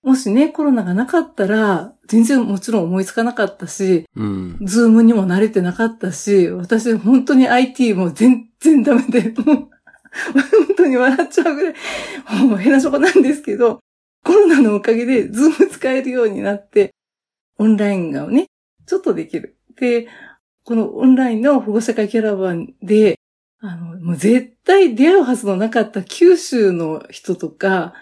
[0.02, 4.58] もしね、コロナがなかったら、全然もちろん思いつかなかったし、うん。
[4.62, 9.68] ズームにも慣れてなかったし、私本当に IT も全然ダメで、もう、
[10.66, 13.80] 本当に笑っちゃうぐらい、もう変なとこなんですけど、
[14.26, 16.92] コロナのおかげでズーム使えるようになって、
[17.58, 18.46] オンラインがね、
[18.84, 19.56] ちょっとできる。
[19.78, 20.08] で、
[20.64, 23.20] このオンラインの保護者会キャラバンで、
[23.60, 27.94] あの、もう絶対出会うはずのなかった九州の人とか、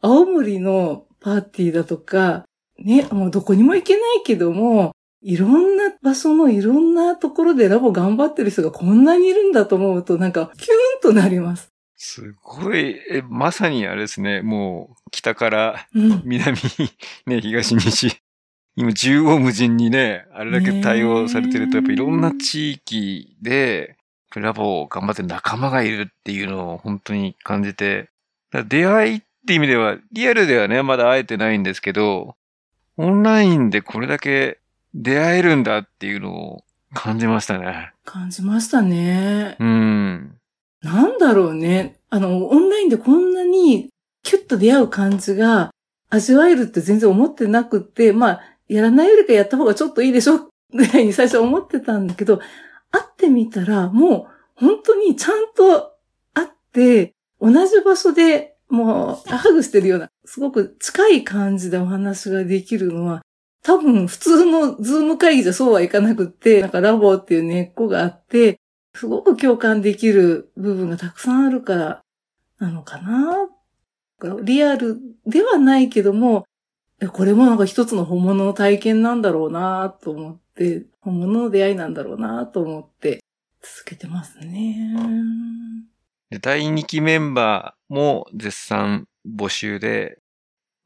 [0.00, 2.46] 青森のパーティーだとか、
[2.78, 11.75] ね、もうどこにも行けないけども、いろんな場所のいろんなところでラボ頑張ってる人がこんなにいるんだと思うと、なんか、キューンとなります。
[11.96, 16.22] すごい、え、まさにあれですね、もう、北からうん。
[16.24, 16.58] 南、
[17.26, 18.22] ね、東西、
[18.76, 23.96] 今、縦横無尽にね、あれだけ対応されてると、やっぱいろんな地域で、
[24.34, 28.10] ラボを頑張ってる仲間がいるっていうのを本当に感じて、
[28.68, 32.36] 出会いって意味では、リアルではね、まだ会えてないんですけど、
[32.98, 34.58] オンラインでこれだけ
[34.94, 37.92] 出会えるんだっていうのを感じましたね。
[38.04, 39.56] 感じましたね。
[39.58, 40.38] うん。
[40.86, 41.98] なんだろうね。
[42.10, 43.88] あの、オンラインでこんなに
[44.22, 45.70] キュッと出会う感じが
[46.10, 52.38] 味わえるって全然思ってなくって、まあ、やらないよりかやった方がちょっといいでしょぐらいに最初思ってたんだけど、
[52.92, 55.92] 会ってみたらもう本当にちゃんと
[56.34, 63.22] 会って、同じ場所でもうハグしてるような、すごく近い感じでお話ができるのは、
[63.62, 68.60] 多分普通のズーム会議じゃそうはいかなくって、なんかラボっていう根っこがあって、
[68.96, 72.02] すごく共感できる部分がたくさんあるから
[72.58, 73.48] なのかな。
[74.42, 76.46] リアルではないけども、
[77.00, 83.22] えこれもなんか一つの本物の体験なんだろうなと思って、本物の出会いなんだろうなと思って
[83.60, 84.94] 続けてますね。
[86.30, 90.18] で、第2期メンバーも絶賛募集で、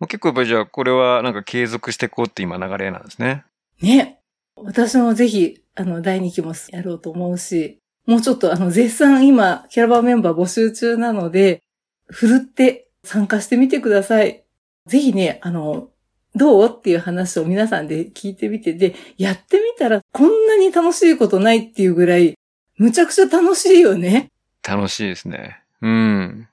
[0.01, 3.45] もう結構やっぱりじゃあこれはなんか継続していこうって今流れなんですね。
[3.81, 4.21] ね。
[4.57, 11.63] 私もぜひ、あの、第2期もやろうと思うし、もうちょっとあの、絶賛今、キャラバンメンバー募集中なので、
[12.07, 14.45] ふるって参加してみてください。
[14.87, 15.91] ぜひね、あの、
[16.35, 22.35] どうっていう話を皆さんで聞いてみて、で、やってみたらこんなに楽しいことないっていうぐらい、
[22.77, 24.29] むちゃくちゃ楽しいよね。
[24.67, 25.63] 楽しいですね。
[25.83, 26.49] うん。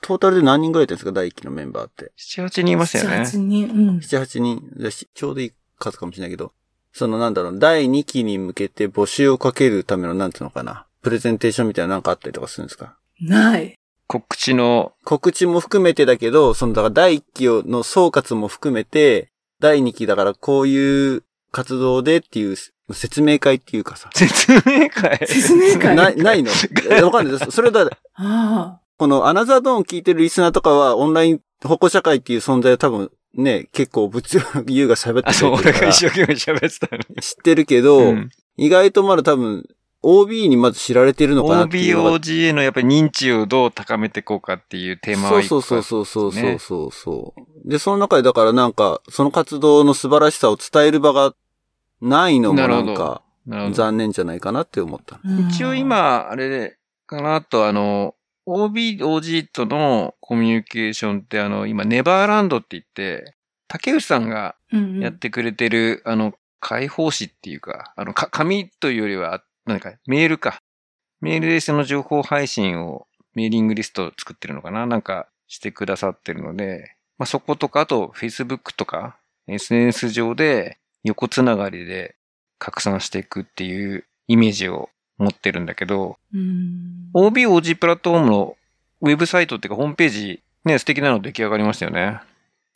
[0.00, 1.12] トータルで何人ぐらいいたんですか？
[1.12, 2.12] 第1期のメンバーって。
[2.18, 3.18] 7、8人いますよね。
[3.18, 3.68] 8人。
[3.68, 3.98] うん。
[3.98, 4.62] 7、8人。
[5.14, 6.52] ちょうどいい数かもしれないけど、
[6.92, 10.86] そのなんだろう、第2期に向けて募集をかけるための、なんていうのかな。
[11.02, 12.96] プレゼンテーションみたいなのなんかあったりとかするんですか？
[13.20, 13.74] ない。
[14.06, 22.56] 告知の、告知も含めてだけど、その、だから第1期をの総括も含めて、第2期だからこういう活動でっていう
[22.92, 24.10] 説明会っていうかさ。
[24.14, 25.18] 説明会？
[25.26, 25.96] 説明会？
[25.96, 26.50] な、ないの？
[26.90, 27.50] えわかんないです。
[27.52, 34.38] それだ、あこのアナザードーン聞いてるリスナーとかは、オンライン保護社会っていう存在を多分ね、結構物
[34.68, 37.22] 優が喋ってあ、そう、くれてるから俺が一生懸命喋ってたのに。
[37.22, 39.66] 知ってるけど、うん意外とまだ多分、
[40.02, 42.10] OB にまず知られてるのかなっていうのが。
[42.10, 47.68] OBOGA のやっぱり認知をどう高めていこうかっていうテーマは一個そうそうそうそうそうねそうそう。
[47.68, 51.34] で、その中でだからなんか、その活動の素晴らしさを伝える場が
[52.00, 55.20] ないのもなんか、残念じゃないかなって思った。
[55.50, 58.14] 一応、今、あれかなと、あの、
[58.46, 63.36] OB、OG とのコミュニケーションって、あの、今、ネバーランドって言って、
[63.68, 70.60] 竹内さんがうんうんやってくれてる、あの、解放誌っていうか、あの、か紙というよりは、何か、メールか。
[71.20, 74.86] メールでその情報配信を、メーリングリストを作ってるのかな？
[74.86, 82.14] なんか、してくださってるので、まあ、そことか、あと、Facebook とか、SNS 上で、横つながりで
[82.58, 87.10] 拡散していくっていうイメージを持ってるんだけど、うん。
[87.12, 88.56] OBOG プラットフォームの
[89.00, 92.20] ウェブサイトっていうかホームページ、ね、素敵なの出来上がりましたよね。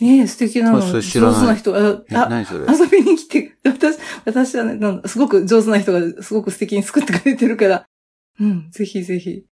[0.00, 0.80] ねえ、素敵なの。
[0.80, 2.66] 上手な人が、え、あ、何それ？
[2.66, 7.86] 遊びに来て、私、私はね、なんだすごく上手な人がすごく素敵に作ってくれてるから、
[8.38, 9.44] うん、ぜひぜひ。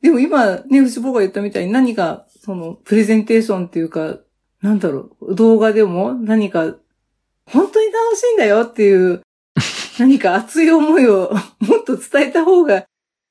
[0.00, 4.18] でも今、ね、内坊が言ったみたいに何か、その、プレゼンテーションっていうか、
[4.62, 6.76] なんだろう、動画でも何か、
[7.46, 9.22] 本当に楽しいんだよっていう、
[9.98, 12.84] 何か熱い思いをもっと伝えた方が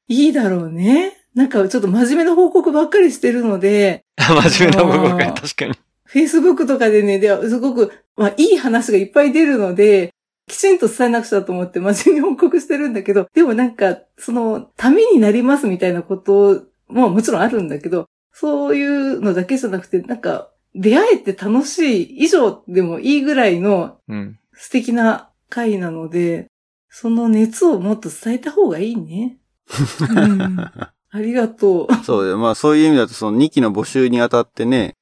[0.07, 1.13] いいだろうね。
[1.35, 5.73] なんかちょっと真面目な報告ばっかりしてるので、 真面目な報告確かに。
[6.13, 10.13] Facebook とかでね、ではすごく、まあ、いい話がいっぱい出るので、
[10.47, 24.39] きちんと伝えなくちゃと思って真面目に報告してるんだけど、でもなんか、その、ためになりますみたいなことももちろんあるんだけど、そういうのだけじゃなくて、なんか、出会えて楽しい以上でもいいぐらいのうん。
[24.55, 26.47] 素敵な回なので、
[26.89, 29.37] その熱をもっと伝えた方がいいね。
[30.09, 31.95] うん、ありがとう。
[32.03, 34.95] そうで、まあそういう意味だとその2期の募集にあたってね、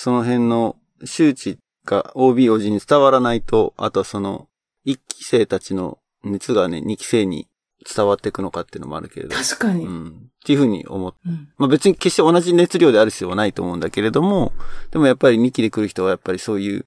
[0.00, 4.46] その辺の周知が OB、OG に伝わらないと、あとはその
[4.86, 7.48] 1期生たちの熱がね、2期生に
[7.84, 9.34] 伝わっていくのかっていうのもあるけれど。
[9.34, 9.86] 確かに。
[9.86, 10.08] ううんん。
[10.08, 10.10] っ
[10.46, 11.14] ていうふうに思っ
[11.56, 14.52] まあ別に決して同じ熱量である必要はないと思うんだけれども、
[14.92, 16.84] でもやっぱり2期で来る人はやっぱりそういう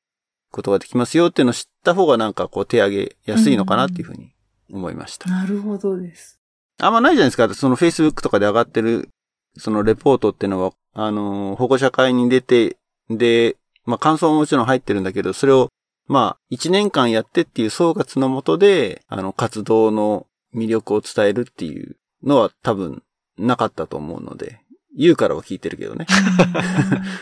[0.53, 4.31] ことができますよっていうのを知った方がなんかこう手上げやすいのかなっていうふうに
[4.71, 5.29] 思いました。
[5.29, 6.39] なるほどです。
[6.79, 7.53] あんまないじゃないですか。
[7.53, 9.09] その Facebook とかで上がってる、
[9.57, 12.77] そのレポートっていうのは、あのー保護者会に出て、
[13.09, 15.69] で、まあ感想ももちろん入ってるんだけど、それを、
[16.07, 23.01] まあ、一年間やってっていう総括のもとで、あの、活動の魅力を伝えるっていうのは多分
[23.37, 24.59] なかったと思うので、
[24.97, 26.05] 言うからは聞いてるけどね。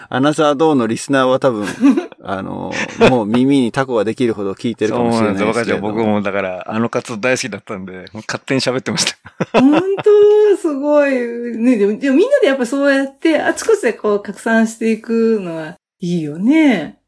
[0.09, 1.67] アナザードーンのリスナーは多分、
[2.23, 5.81] あのーもう耳にタコができるほど聞いてるかもしれないそうなんです。
[5.81, 9.59] 僕もだから、あの活動大好きだったんで、勝手に喋ってました。
[9.59, 11.11] 本当すごい。
[11.11, 16.99] ね、でも、でもみんなでやっぱそうやって、あちこちでこう拡散していくのはいいよね。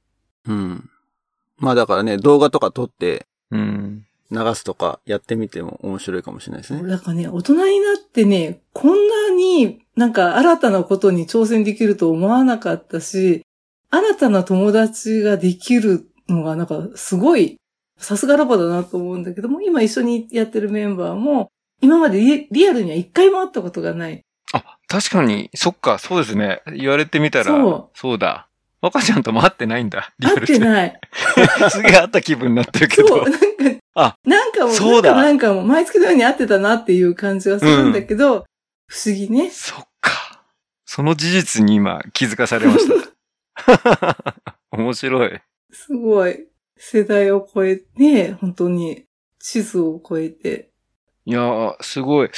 [0.47, 0.89] うん。
[1.57, 4.05] まあだからね、動画とか撮ってうん。
[4.31, 6.87] 流すとかやってみても面白いかもしれないですね。
[6.87, 13.45] だからね、大人になってね、こんなになんか新たなことに挑戦できると思わなかったし、
[13.89, 17.57] 新たな友達ができるのがなんかすごい、
[17.97, 24.21] さすがラボだなと思うんだけども、今一緒にやってるメンバーも、今までリリアルには一回も会ったことがない。
[24.53, 26.61] あ、確かに、そっか、そうですね。
[26.73, 28.47] 言われてみたら、そうそうだ。
[28.81, 30.11] 若ちゃんとも会ってないんだ。
[30.19, 30.43] リア会。
[30.43, 30.99] ってない。
[31.69, 33.23] すげえ会った気分になってるけそう、ど。
[33.25, 33.39] なんか、
[33.93, 38.45] あなんかもう、そうだなんかなんかもう毎月のように会ってたなっていう感じがするんだけど、
[38.87, 39.49] 不思議ね。
[39.51, 40.43] そっか。
[40.85, 44.35] その事実に今気づかされました。
[44.71, 45.41] 面白い。
[45.71, 46.47] すごい。
[46.77, 49.05] 世代を超えて、ね、本当に
[49.39, 50.71] 地図を超えて。
[51.25, 52.31] いやー、すごい。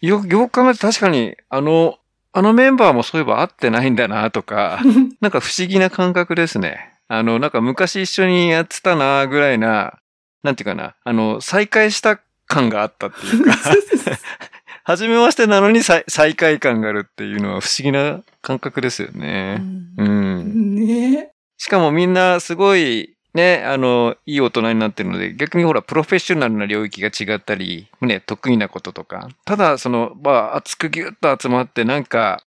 [0.00, 1.98] よ、よく考えて確かに、あの、
[2.32, 4.80] あのメンバーもそういえば会ってないんだなとか、
[5.20, 6.92] なんか不思議な感覚ですね。
[7.08, 9.98] あの、なんか昔一緒にやってたなぐらいな、
[10.44, 13.52] なんていうかな、あの、再会した感があったっていうか、
[14.84, 19.62] 初めましてなのに再再会感があるっていうのは不思議な感覚ですよね。
[19.98, 20.74] うん。
[20.74, 29.28] ねしかもみんなすごい、ね、あの、いい大人になってるので、逆にほら、プロフェッショナルな領域が違ったり、ね、得意なこととか。
[29.44, 32.42] ただ、その、まあ、熱くぎゅっと集まって、なんか、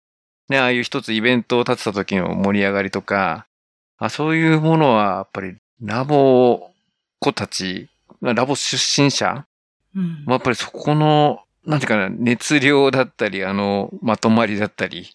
[0.48, 3.46] ね、ああいう一つイベントを立てた時の盛り上がりとか、
[3.98, 6.72] あそういうものは、やっぱりラボ
[7.20, 7.90] 子たち、
[8.22, 9.46] ラボ出身者
[9.96, 10.26] うん。
[10.28, 15.14] やっぱりそこの、なんていうかな、熱量だったり、あの、まとまりだったり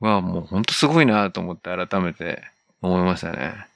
[0.00, 2.42] は、もう本当すごいなと思って改めて
[2.82, 3.66] 思いましたね。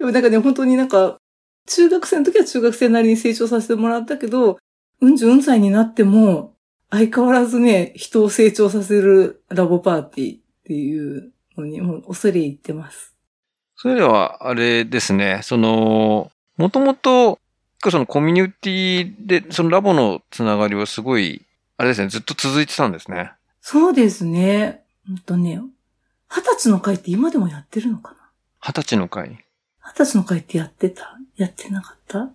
[0.00, 1.18] でもなんかね、本当になんか、
[1.66, 4.58] 中学生の時は中学生なりに成長させてもらったけど、
[5.02, 6.56] うん十うん歳になっても、
[6.88, 13.14] 相変わらずね、人を成長させるラボパーティーっていうのに、もう恐れ入ってます。
[13.76, 17.38] それでは、あれですね、その、もともと、
[17.90, 21.42] そのコミュニティで、そのラボのつながりはすごい、
[21.76, 23.32] あれですね、ずっと続いてたんですね。
[23.60, 24.82] そうですね。
[25.06, 25.60] ほんとね、
[26.30, 28.16] 二十歳の会って今でもやってるのかな？
[28.60, 29.44] 二十歳の会。
[29.92, 31.18] 二十歳の会ってやってた？
[31.36, 32.30] やってなかった？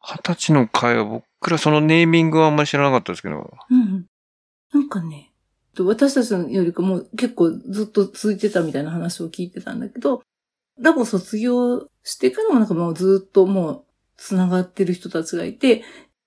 [0.00, 3.52] 二十歳の会は僕らそのネーミングはあんまり知らなかったですけど。
[3.70, 4.06] うんうん。
[4.72, 5.32] なんかね、
[5.78, 10.22] 私たちのよりかも結構ずっと続いてたみたいな話を聞いてたんだけど、
[10.78, 13.84] ラボ卒業してからもなんかもうずっともう
[14.16, 15.82] 繋がってる人たちがいて、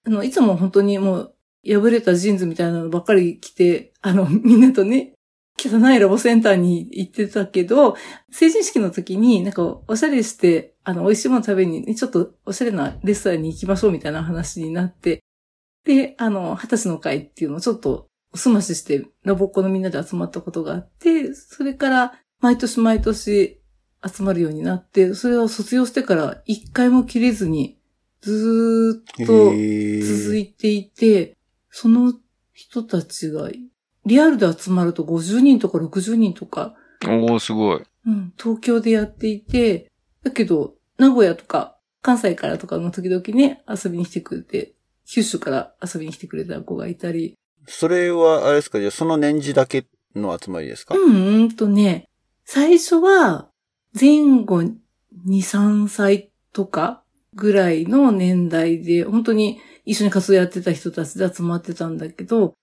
[0.06, 5.14] あの、いつも本当にもう破れたジーンズみたいなのばっかり着て、あの、みんなとね、
[5.60, 7.96] 汚いラボセンターに行ってたけど、
[8.32, 15.24] 成人式の時になんかおしゃれして、あの、美味しいもの食べに、ね、ちょっとおしゃれなレストランに行きましょうみたいな話になって、
[15.84, 23.62] で、あの、二十歳の会っていうのをちょっとおすましして、ラボっ子のみんなで集まったことがあって、それから毎年毎年
[24.06, 27.80] 集まるようになって、それは卒業してから一回も切れずに、
[28.22, 31.36] ずーっと続いいていて、
[31.70, 32.14] その
[32.54, 33.50] 人たちが、
[34.08, 36.74] リアルで集まると50人とか60人とか、
[37.06, 37.84] おー、すごい。
[38.08, 39.92] うん、東京でやっていて、
[40.24, 44.74] だけど、名古屋とか、関西からとかの時々ね、遊びに来てくれて、
[45.06, 47.36] 九州から遊びに来てくれた子がいたり、
[47.68, 48.80] それは、あれですか？
[48.80, 52.08] じゃあその年次だけの集まりですか、うん、うんとね、
[52.46, 53.50] 最初は、
[54.00, 54.76] 前後2、
[55.28, 62.54] 3歳とかぐらいの年代で、本当に一緒に活動やってた人たちで集まってたんだけど、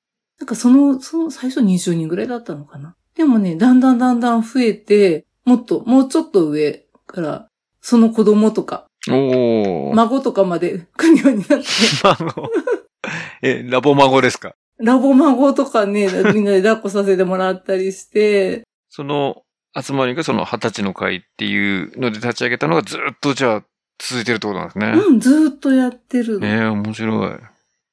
[0.41, 2.97] なんかその、その最初20人ぐらいだったのかな。
[3.15, 7.49] でもね、だんだんだんだん増えて、もっと、もうちょっと上から、
[7.81, 8.87] その子供とか。
[9.07, 11.65] 孫とかまで 来るようになって、
[12.03, 12.51] 孫。
[13.43, 14.55] え、ラボ孫ですか？
[14.79, 19.43] ラボ孫とかね、みんなで抱っこさせてもらったりして、その
[19.79, 23.65] 集まりがその二十歳の会っていうので立ち上げたのがずっとじゃあ
[23.99, 24.93] 続いてるってことなんですね。
[24.97, 26.47] うん、ずーっとやってるの。
[26.47, 27.31] ええ面白い。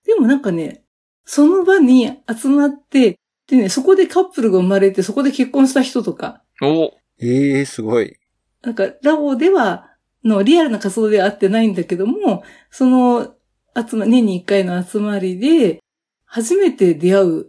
[0.05, 0.83] でもなんかね、
[1.25, 8.17] その場に集まって、でね、そこでカップルが生まれて、そこで結婚した人とか、おええすごい。
[8.61, 9.87] なんかラボでは、
[10.23, 13.33] のリアルな活動では会ってないんだけども、その
[13.75, 15.79] 集ま、年に一回の集まりで、
[16.25, 17.45] 初めて出会う、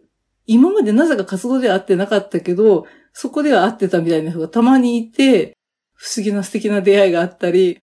[0.46, 5.56] 今までなぜか活動では会ってなかったけど、そこでは会ってたみたいな人がたまにいて、
[5.94, 7.78] 不思議な素敵な出会いがあったり、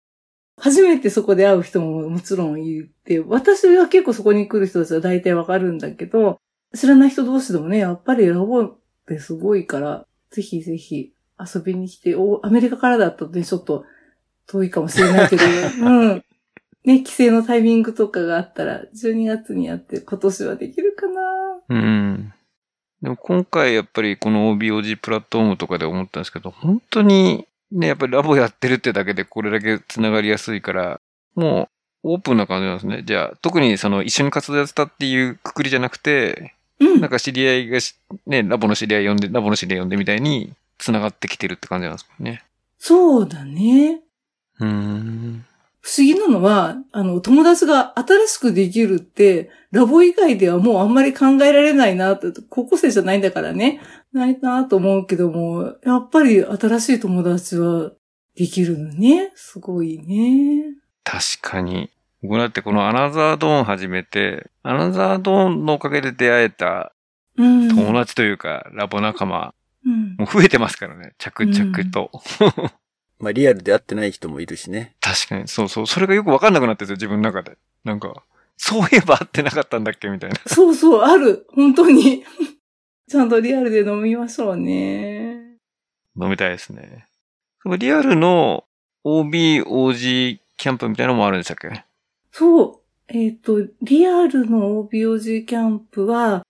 [0.59, 6.41] 初めてそこで会う人ももちろんいて、私は結構そこに来る人たちは大体わかるんだけど、
[6.75, 13.85] 知らない人同士でもね、やっぱりラボってすごいから、ぜひぜひ遊びに来て、お、アメリカからだとね、ちょっと
[14.47, 15.43] 遠いかもしれないけど、
[15.85, 16.25] うん。
[16.85, 22.33] ね、帰省のタイミングとかがあったら、12月にやって今年はできるかなうん。
[23.03, 31.01] でも今回やっぱりこの OBOG プラットフォームとかで思ったんですけど、本当にね、やっぱりラボやってるってだけでこれだけ繋がりやすいから、
[31.35, 31.69] も
[32.05, 33.03] うオープンな感じなんですね。
[33.05, 37.11] じゃあ、特にその一緒に活動やってたっていうくくりじゃなくて、うんなん。
[37.11, 42.45] か知り合いがしね、ラボの知り合い呼んで、ラボの知り合い呼んでみたいに繋がってきてるって感じなんですもんね。
[42.79, 44.01] そうだね。
[44.61, 45.45] うーん。
[45.87, 52.19] 不思議なのは、あの、友達が新しくできるって、ラボ以外ではもうあんまり考えられないな
[52.49, 53.81] 高校生じゃないんだからね、
[54.13, 57.93] ないなと思うけども、やっぱり新しい友達は
[58.35, 59.31] できるのね。
[59.37, 60.65] すごいね。
[61.05, 61.89] 確かに。
[62.21, 66.95] 僕だってこのアナザードーン始めて、アナザードーンのおかげで出会えた
[67.39, 67.69] うん。
[67.69, 70.17] 友達というか、ラボ仲間、うん。
[70.19, 71.15] もう増えてますからね。
[71.19, 72.11] 着々と。
[73.19, 74.95] まあ、リアルで会ってない人もいるしね。
[75.01, 75.87] 確かに、そうそう。
[75.87, 77.57] それがよくわかんなくなってるんですよ、自分の中で。
[77.85, 78.23] なんか、
[78.57, 80.09] そういえば会ってなかったんだっけ？
[80.09, 80.37] みたいな。
[80.47, 81.47] そうそう、ある。
[81.55, 82.25] 本当に。
[83.09, 85.57] ちゃんとリアルで飲みましょうね。
[86.21, 87.07] 飲みたいですね。
[87.79, 88.65] リアルの
[89.05, 91.85] OB、OG キャンプみたいなのもあるんでしたっけ？
[92.33, 92.81] そう。
[93.09, 96.43] えっ、と、リアルの OBOG キャンプは、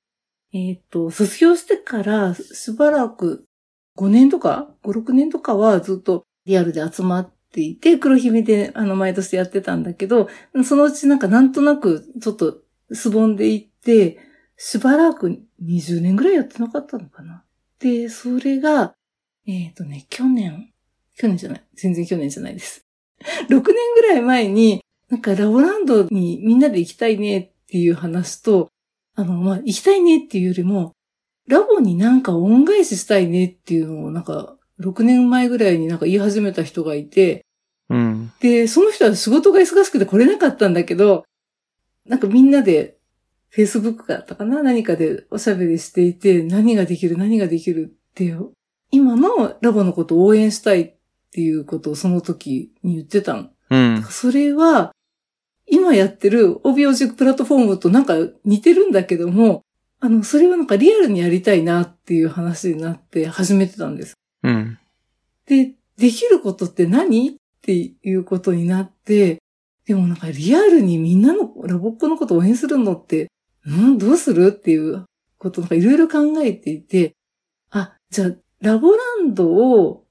[0.55, 3.45] えっ、と、卒業してからしばらく
[3.97, 10.29] 5年とか ?5、6年とかはずっとリアルで集まっていて、黒姫であの毎年やってたんだけど、
[10.65, 12.59] そのうちなんかなんとなくちょっと
[12.93, 14.19] すぼんでいって、
[14.57, 17.45] しばらく20年ぐらいやってなかったのかな。
[17.79, 18.95] で、それが、
[19.47, 20.73] えっ、とね、去年、
[21.17, 21.63] 去年じゃない。
[21.75, 22.85] 全然去年じゃないです。
[23.49, 28.71] 6年ぐらい前に、なんかラボランドにみんなで行きたいねっていう話と、
[29.15, 30.93] あの、まあ、行きたいねっていうよりも、
[31.47, 37.45] ラボになんか恩返ししたいねっていうのをなんか、6年前ぐらいになんか言い始めた人がいて、
[37.89, 38.33] うん。
[38.41, 41.25] で、その人は仕事が忙しくて来れなかったんだけど、
[42.05, 42.97] なんかみんなで、
[43.55, 48.51] Facebook だったかな何かでおしゃべりしていて、何ができる何ができるっていう、
[48.91, 50.95] 今のラボのことを応援したいっ
[51.33, 53.51] ていうことをその時に言ってたの。
[53.71, 54.03] うん。
[54.11, 54.93] それは、
[55.69, 58.15] 今やってる OBOG プラットフォームとなんか
[58.45, 59.63] 似てるんだけども、
[60.01, 64.15] あの、それはなんかリアルにやりたいなっていう話になって始めてたんです。
[64.47, 64.79] うん。
[65.47, 69.39] で、できることって何っていうことになって、
[69.87, 73.31] でもなんかリアルにみんなのラボっ子のこと応援するのって、
[73.67, 75.05] うん、どうするっていう
[75.39, 77.15] ことなんかいろいろ考えていて、
[77.71, 78.31] あ、じゃあ、
[78.61, 80.05] ラボランドを、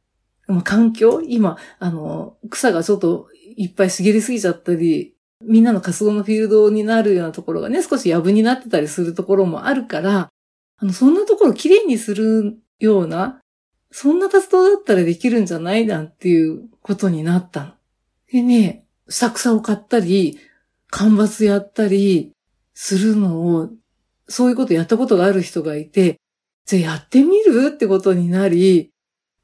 [0.47, 10.29] まあ、環境今、あの、草がちょっといっぱい茂りすぎちゃったり、みんなの活動のフィールドになるようなところがね、少し藪になってたりするところもあるから、
[10.77, 13.41] あの、そんなところをきれいにするような、
[13.97, 17.71] そんな活動だったらできるんじゃないなんていうことになったの。
[18.29, 20.37] でね、下草を買ったり、
[20.89, 22.33] 間伐やったり
[22.73, 23.69] するのを、
[24.27, 26.19] そういうことやったことがある人がいて、
[26.65, 28.91] じゃあやってみるってことになり、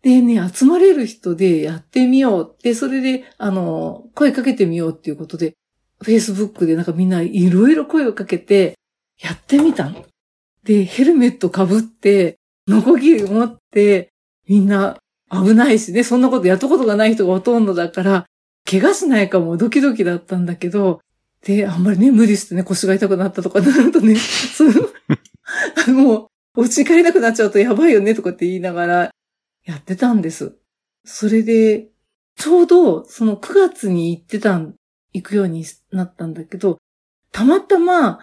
[0.02, 2.56] でね、集まれる人でやってみよう。
[2.62, 5.54] で、それで、あの、声かけてみようっていうことで、
[6.04, 8.78] Facebook でなんかみんないろいろ声をかけて、
[9.18, 10.06] やってみたの。
[10.66, 12.36] で、ヘルメット被って、
[12.68, 14.11] ノコギリ持って、
[14.52, 14.98] みんな
[15.32, 18.26] 危ないしね、そんなことやったことがない人がほとんどだから、
[18.70, 19.56] 怪我しないかも。
[19.56, 21.00] ドキドキだったんだけど、
[21.46, 24.72] で、あんまりね、無理してね、腰が痛くなったとかなるとね、 その、
[25.88, 26.28] あのもう、
[26.58, 29.12] お家帰れなくなっちゃうとやばいよね、とかって言いながら、
[29.64, 30.58] やってたんです。
[31.06, 31.88] それで、
[32.36, 34.76] ちょうど、その9月に行ってたん、
[35.14, 36.78] 行くようになったんだけど、
[37.32, 38.20] たまたま、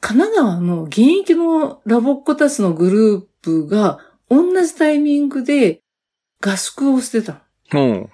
[0.00, 5.82] 神奈川の現役のラボっ子たちのグループが、同じタイミングで
[6.40, 7.42] 合宿をしてた
[7.76, 8.08] う。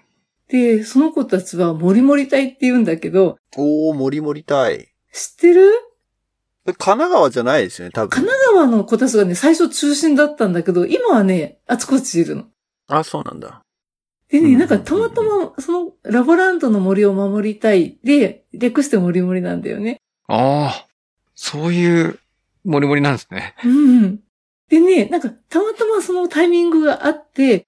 [0.49, 4.89] で、その子たちはモリモリ隊って言うんだけど、おー、もりもりたい。
[5.12, 5.71] 知ってる？
[6.64, 8.09] 神奈川じゃないですよね、多分。
[8.09, 12.45] 神奈川の子たちがね、最初中心だったんだけど、今はね、あちこちいるの。
[12.89, 13.62] あ、そうなんだ。
[14.29, 17.99] でね、うんなんかたまたま、その、ラボランドの森を守りたい。
[18.03, 20.01] で、略してモリモリなんだよね。
[20.27, 20.87] ああ。
[21.37, 22.19] そういう、
[22.64, 23.55] モリモリなんですね。
[23.64, 24.21] うんうん。
[24.69, 27.67] でね、なんか、たまたまそのタイミングがあって、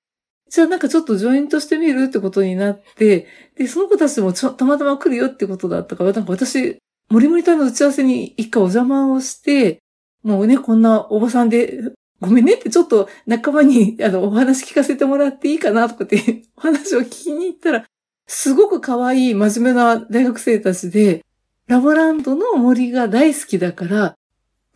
[0.51, 3.27] じゃあなんかちょっとジョイントしてみるってことになって、
[3.57, 6.79] で、その子たちもちょたまたま来るよってことだったから、なんか私、
[7.11, 9.83] モリモリ隊の打ち合わせに一回お邪魔をして、
[10.23, 11.81] もうね、こんなおばさんで、
[12.21, 17.85] ごめんねってちょっと仲間にあのお話聞かせてもらっていいかなとかって お話を聞きに行ったら、
[18.27, 21.25] すごく可愛い真面目な大学生たちで、
[21.67, 24.18] ラボランドの森が大好きだから、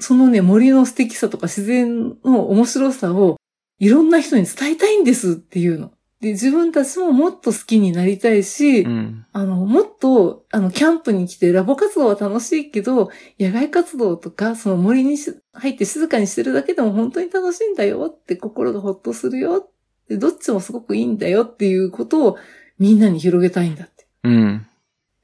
[0.03, 3.37] そのね、森の素敵さとか自然の面白さを
[3.79, 5.93] いろんな人に伝えたいんですっていうの。
[6.21, 9.27] で、自分たちももっと好きになりたいし、うん。
[9.33, 19.71] あの、もっと、あの、キャンプに来てラボ活動は楽しいけど、野外活動とか、その森にし入って静かにしてるだけでも本当に楽しいんだよって、心がほっとするよっ
[20.07, 22.39] て、どっちもすごくいいんだよっていうことを
[22.79, 24.07] みんなに広げたいんだって。
[24.23, 24.67] うん。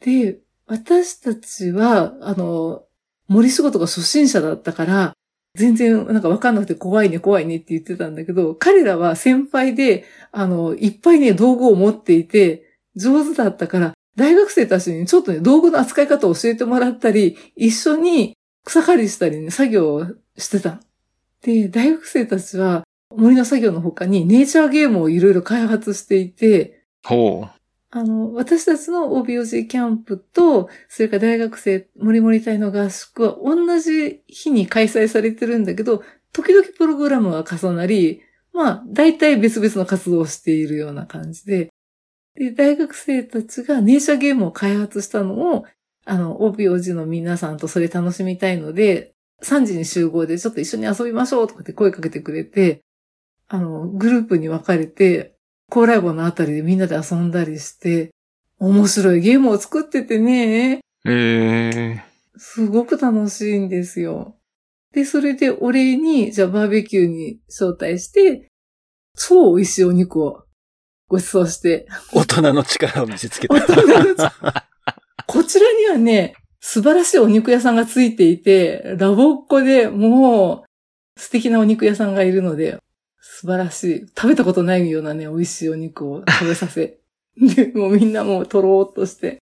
[0.00, 2.82] で、私たちは、あの、
[3.28, 5.12] 森仕事が初心者だったから、
[5.54, 20.06] 全然なんかわかんなくて怖いね怖いねって言ってたんだけど、彼らは先輩で、あの、いっぱいね、道具を持っていて、上手だったから、大学生たちにちょっとね、道具の扱い方を教えてもらったり、一緒に草刈りしたりね、作業を
[20.36, 20.80] してた。
[21.42, 27.57] で、大学生たちは森の作業の他にネイチャーゲームをいろいろ開発していて、ほう。
[27.90, 38.20] あの、私たちの OBOG キャンプと、それから大学生モリモリ隊の合宿は同じ日に開催されてるんだけど、時々プログラムが重なり、
[38.52, 41.70] まあ、大体別々の活動をしているような感じで、
[42.34, 45.64] で、大学生たちがネイチャゲームを開発したのを、
[46.04, 52.82] あの、OBOG の皆さんとそれ楽しみたいので、3時に集合でちょっと一緒に遊びましょうとかって声かけてくれて、
[53.48, 55.37] あの、グループに分かれて、
[55.70, 58.10] 高ライボのあたりでみんなで遊んだりして、
[58.58, 62.04] 面白いゲームを作っててね、ええ
[62.36, 64.36] すごく楽しいんですよ。
[64.92, 68.48] で、それでお礼に、じゃあバーベキューに招待して、
[69.16, 70.44] 超美味しいお肉を
[71.08, 73.54] ご馳走して、大人の力を見せつけた。
[73.54, 74.64] 大人の力
[75.26, 80.64] こちらにはね、素晴らしいお肉屋さんがついていて、ラボっ子でも
[81.16, 82.78] う素敵なお肉屋さんがいるので、
[83.30, 84.06] 素晴らしい。
[84.16, 86.98] 食べたことないようなね、美味しいお肉を食べさせ。
[87.36, 89.38] で、もうみんなもうとろーっとして。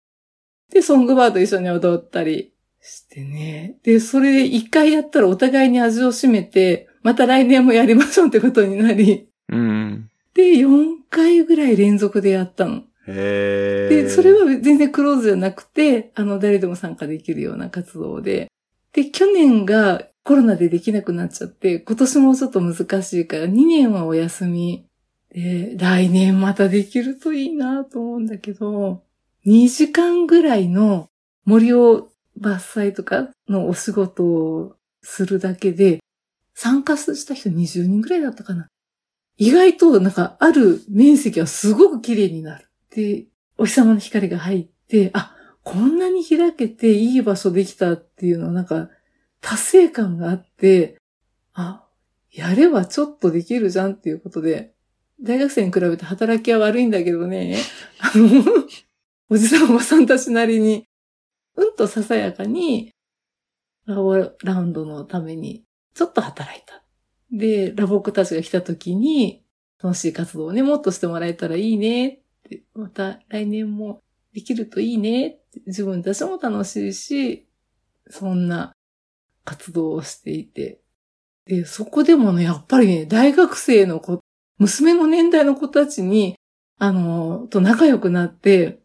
[0.71, 3.77] で、ソングバーと一緒に踊ったりしてね。
[3.83, 9.27] で、それで一回やったらお互いに味を占めて、また来年もやりましょうってことになり。
[9.49, 10.09] うん。
[10.33, 12.83] で、4回ぐらい連続でやったの。
[13.05, 18.47] へーで、それは全然クローズじゃなくて、あの、誰でも参加できるような活動で。
[18.93, 24.85] で、去年がコロナでできなくなっちゃって、今年もちょっと難しいから、2年はお休み。
[25.29, 29.03] で、来年またできるといいなと思うんだけど、
[29.45, 31.09] 2時間ぐらいの
[31.45, 32.09] 森を
[32.39, 32.57] 伐
[32.89, 35.99] 採とかのお仕事をするだけで、
[36.55, 38.67] 参加した人20人ぐらいだったかな。
[39.37, 42.69] 意外となんかある面積はすごく綺麗になる。
[42.91, 43.25] で、
[43.57, 48.89] お日様の光が入って、あ、こんなに開けていい場所できたっていうのはなんか
[49.43, 50.97] 達成感があって、
[51.53, 51.85] あ、
[52.31, 54.73] やればちょっとできるじゃんっていうことで、
[55.21, 57.57] 大学生に比べて働きは悪いんだけどね、
[57.99, 58.43] あの、
[59.29, 60.87] おじさんおばさんたちなりに、
[61.55, 62.91] うんとささやかに、
[63.85, 66.83] ラボラウンドのためにちょっと働いた。
[67.31, 69.43] で、ラボックたちが来た時に、
[69.81, 72.07] 楽しい活動をね、もっとしてもらえたらいいね。
[72.07, 72.19] っ
[72.49, 74.01] て、また来年も
[74.33, 75.27] できるといいね。
[75.27, 77.47] って、自分たちも楽しいし、
[78.09, 78.73] そんな
[79.45, 80.79] 活動をしていて。
[81.45, 84.19] で、そこでもね、やっぱりね、大学生の子、
[84.57, 86.35] 娘の年代の子たちに、
[86.79, 88.79] あの、と仲良くなって、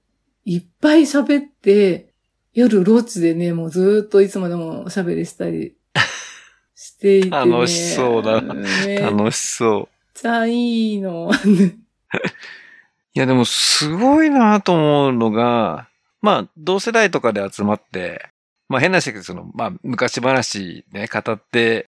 [0.44, 2.12] いっぱい喋って、
[2.52, 5.76] 夜ロッチでね、もうずーっといつまでもおしゃべりしたり
[6.74, 7.36] していて、ね。
[7.36, 10.18] 楽しそうだめっ楽しそう。
[10.18, 11.30] ちゃいいの。
[13.14, 15.88] いや、でもすごいなと思うのが、
[16.20, 18.28] まあ、同世代とかで集まって、
[18.68, 21.88] まあ変な話だけど、その、まあ、昔話ね、語って、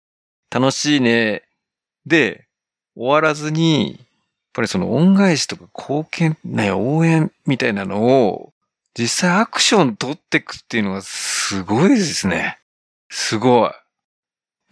[0.51, 1.43] 楽しいね、
[2.07, 2.47] で、
[2.97, 3.99] 終わらずに、やっ
[4.53, 8.53] ぱりその恩返しとか貢献、ね、応援みたいなのを、
[8.95, 12.59] 実際アクション取っていくっていうのがすごいですね。
[13.09, 13.71] すごい。
[13.71, 13.71] ま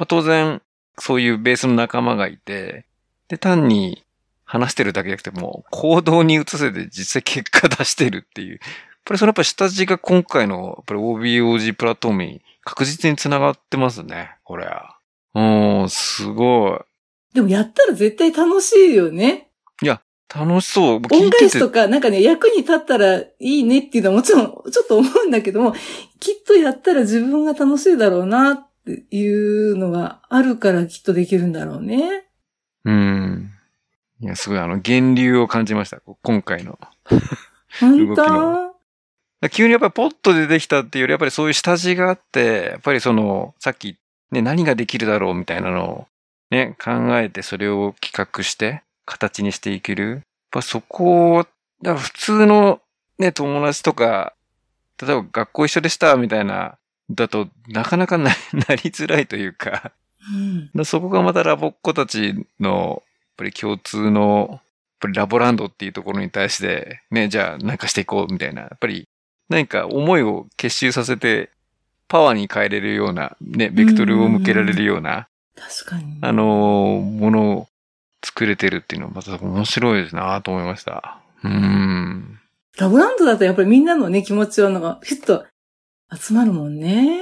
[0.00, 0.60] あ当然、
[0.98, 2.84] そういうベースの仲間がいて、
[3.28, 4.04] で、単に
[4.44, 8.60] 話してるだけじゃなくて、も行動に移せて実際結果出してるっていう。
[9.08, 14.98] やっぱりそのやっぱ下地が今回のやっぱり OBOG プラットフォームに確実に繋がってますね、これは。
[15.34, 16.84] うん、すご
[17.32, 19.48] でもやったら絶対楽しいよね。
[19.82, 19.86] い。
[20.34, 21.00] 楽しそう。
[21.00, 25.72] てて返しとか、なんかね、役に立ったらいいねっていうのはもちろん、ちょっと思うんだけども、
[26.20, 29.26] きっとやったら自分が楽しいだろうなってい
[29.72, 32.26] うのがあるからきっとできるんだろうね。
[32.84, 33.50] うん。
[34.20, 36.00] いや、すごいあの、源流を感じました。
[36.22, 36.78] 今回の。
[37.80, 38.67] 本動きの当
[39.50, 43.96] 急にやっぱりポッと出てきたっていうより、やっぱりそういう下地があって、やっぱりその、さっき
[44.30, 46.06] ね、何ができるだろうみたいなのを
[46.50, 50.10] ね、考えてそれを企画して、形にしていける。
[50.10, 50.20] やっ
[50.50, 51.46] ぱそこを、
[51.82, 52.80] だ普通の
[53.18, 54.34] ね、友達とか、
[55.00, 56.78] 例えば学校一緒でしたみたいな、
[57.10, 58.30] だとなかなかな
[58.68, 59.92] なりづらいというか、
[60.32, 60.70] うん。
[60.74, 64.60] だそこがまたラボっ子たちの、やっぱり共通の、やっ
[65.00, 69.08] ぱりラボランドっていうところに対して、ね、じゃあなんかしていこうみたいな、やっぱり
[69.48, 71.50] 何か思いを結集させて、
[72.08, 76.18] パワーに変えれるような、ね、ベクトルを向けられるような、確かに。
[76.20, 77.68] あのーものを
[78.24, 81.20] 作れてるっていうのはまた面白いですなと思いました。
[81.44, 82.40] うーん。
[82.78, 85.44] ラブランドだとやっぱりみんなのね、気持ちはなんか、ふっと
[86.14, 87.18] 集まるもんね。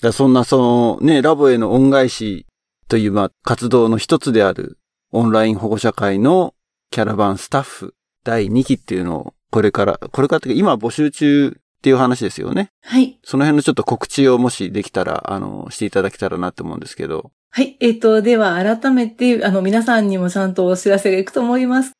[0.00, 2.46] だそんなそのね、ラボへの恩返し
[2.88, 4.78] というまあ活動の一つである
[5.10, 6.54] オンライン保護者会の
[6.90, 12.70] キャラバンスタッフ第2期っていうのをこれから、これからって今募集中っていう話ですよね。
[12.82, 13.18] はい。
[13.24, 17.30] その辺のちょっと告知をもしできたら、あの、していただけたらなって思うんですけど。
[17.50, 17.76] はい。
[17.80, 21.92] えっ、と、では改めて、あの、皆さんにもちゃんとお知らせがいくと思います。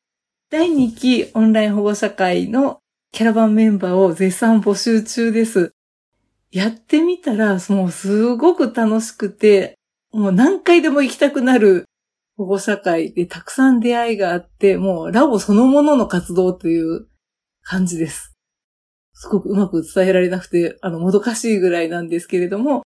[0.50, 2.80] 第2期オンライン保護者会の
[3.12, 5.72] キャラバンメンバーを絶賛募集中です。
[6.50, 9.74] やってみたら、もうすごく楽しくて、
[10.12, 11.84] もう何回でも行きたくなる
[12.36, 17.06] 保護者会でたくさん出会いがあって、もうラボそのものの活動という
[17.68, 18.32] 感じです。
[19.12, 22.82] すごくうまく伝えられなくて、あの、もどかしいぐらいなんですけれども、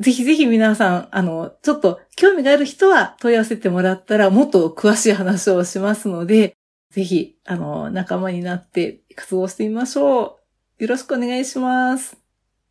[0.00, 6.56] ぜひぜひ皆さん、あの、ちょっと興味がある人は問い合わせてもらったらもっと詳しい話をしますので、
[6.90, 10.40] ぜひ、あの、仲間になって活動してみましょ
[10.80, 10.82] う。
[10.82, 12.16] よろしくお願いします。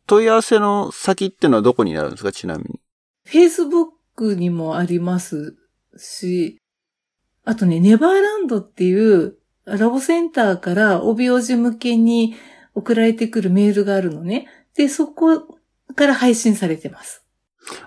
[0.06, 2.30] 問い合わせの先ってのはどこになるんですか？
[2.30, 2.80] ちなみに。
[3.26, 5.56] Facebook にもあります
[5.96, 6.58] し、
[7.46, 12.34] あとね、ネバーランドっていうラボセンターから帯王子向けに
[12.74, 14.46] 送られてくるメールがあるのね。
[14.76, 15.58] で、そこ
[15.94, 17.24] から配信されてます。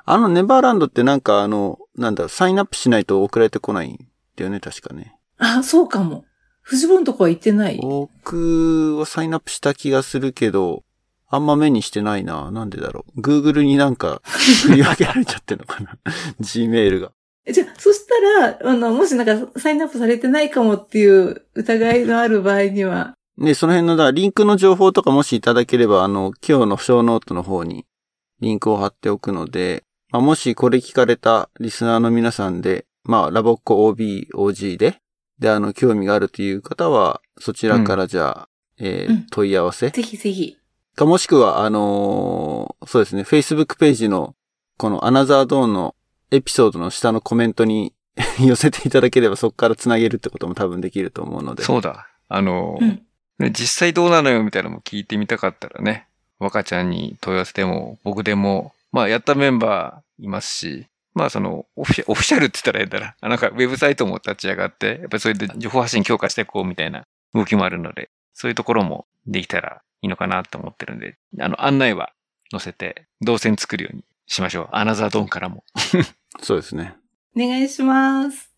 [0.05, 5.15] あのネバーランドってなんかあの、なんだ、サインアップしないと送られてこないんだよね、確かね。
[5.38, 6.25] あ、そうかも。
[6.61, 7.78] 藤本のとこは行ってない？
[7.82, 10.84] 僕はサインアップした気がするけど、
[11.30, 12.51] あんま目にしてないな。
[12.51, 13.21] なんでだろう。
[13.21, 15.97] Google になんか振り分けられちゃってんのかな。
[16.41, 17.11] Gmail が。
[17.51, 27.86] じゃあ、そしたら、あの、もしなんかサインアップされてないかもっていう疑いのある場合には、ね、その辺の、だからリンクの情報とかもしいただければ、あの、今日のショーノートの方に
[28.41, 34.97] リンクを貼っておくので、まあ、もしこれ聞かれたリスナーの皆さんで、まあ、ラボッコ OB、OG で、
[35.39, 38.49] で、あの、興味があるという方は、そちらからじゃあ、
[38.80, 39.28] えーうん。
[39.30, 39.89] 問い合わせ。
[39.89, 40.57] ぜひぜひ。
[40.95, 44.36] か、もしくは、あのーそうですね、Facebook ページの、
[44.78, 45.95] このアナザードーンの
[46.32, 47.93] エピソードの下のコメントに
[48.39, 51.63] 寄せていただければそこから繋げるってことも多分できると思うので。
[51.63, 52.07] そうだ。
[52.30, 53.01] あの、うん。
[53.39, 56.07] ね実際どうなのよみたいなのも聞いてみたかったらね、
[56.39, 63.15] 若ちゃんに問い合わせても、僕でも、まあやったメンバーいますし、まあそのオフィシャ、オフィシャルって言ったら変だな。
[63.22, 72.11] あなんかウェブサイトも立ち上がって、やっぱりそれで情報発信強化していこうみたいな動きもあるので、そういうところもできたらいいのかなと思ってるんで、あの案内は
[72.51, 74.70] 載せて、動線作るようにしましょう。
[74.72, 75.63] アナザードーンからも。
[76.41, 76.95] そうですね。
[77.36, 78.51] お願いします。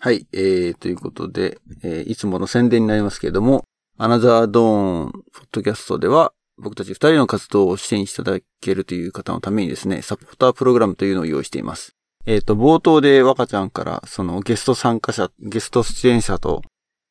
[0.00, 3.64] はい、えー、ということで、えーいつもの宣伝になりますけれども、
[3.96, 11.96] アナザードーン、ポッドキャストでは、僕たち二人の活動を支援していただけるという方のためにですね、サポータープログラムというのを用意しています。
[12.26, 16.62] えっ、と、冒頭で若ちゃんから、そのゲスト参加者、ゲスト出演者と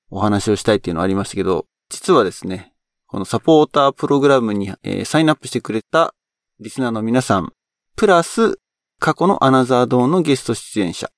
[0.09, 2.73] お話をしたいっていうのはありましたけど、実はですね、
[3.07, 6.13] このサポータープログラムに、えーサインアップしてくれた
[6.59, 7.51] リスナーの皆さん、
[7.95, 8.59] プラス
[8.99, 11.09] 過去のアナザードーンのゲスト出演者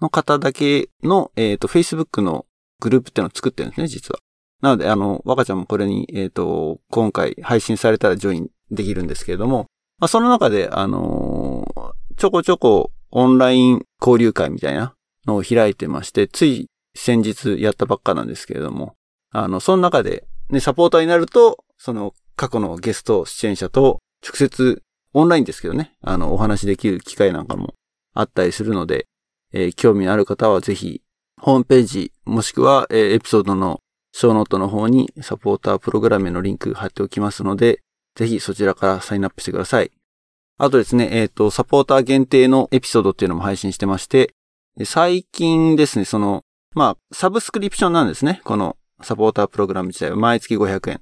[0.00, 2.46] の方だけの、えっ、と、Facebook の
[2.80, 4.20] グループっていうのを作ってるんですね、実は。
[4.62, 9.66] なので、あの、若ちゃんもこれに、えっ、と、今回配信されたらジョインできるんですけれども、
[9.98, 14.94] まあ、その中で、あのーちょこちょこオンライン交流会みたいな
[15.26, 18.94] のを開いてまして、つい先日やったばっかなんですけれども、
[19.30, 24.82] あの、その中で、ね、サポーターになると、その過去のゲスト出演者と直接
[25.12, 27.74] オンラインですけどね、あの、お話しできる機会なんかも
[28.14, 29.06] あったりするので、
[29.52, 31.02] えー興味のある方はぜひ、
[31.40, 33.80] ホームページ、もしくは、えーエピソードの
[34.12, 37.80] ショーノートの方にサポータープログラムへのリンク貼っておきますので、
[38.16, 39.90] ぜひそちらからサインアップしてください。
[40.58, 44.34] あとですね、えっ、と、サポーター限定のエピソードっていうのも配信してまして、
[44.84, 46.42] 最近ですね、その、
[46.74, 48.40] まあ、サブスクリプションなんですね。
[48.44, 51.00] このサポータープログラム自体は毎月500円。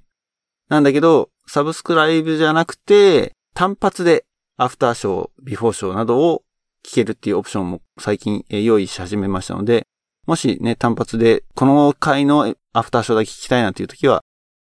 [0.68, 4.24] なんだけど、サブスクライブじゃなくて、単発で
[4.56, 6.44] アフターショー、ビフォーショーなどを
[6.86, 9.88] 聞けるっていうオプションも最近えー用意し始めましたので、
[10.28, 14.22] もしね、単発でこの回のアフターショーだけ聞きたいなっていう時は、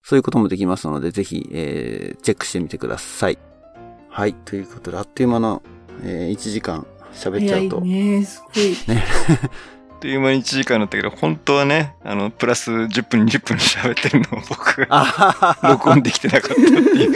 [0.05, 3.39] そういうこともできますので、ぜひ、えーチェックしてみてください。
[4.11, 4.35] はい。
[4.35, 5.61] ということで、あっという間の、
[6.05, 7.81] えー1時間喋っちゃうと。
[7.81, 8.25] ね。
[8.25, 8.77] すごい。
[9.99, 17.15] という間に1時間だったけど、本当はね、あの、プラス10分、20分喋ってるのを僕が録音できてなかったっていう。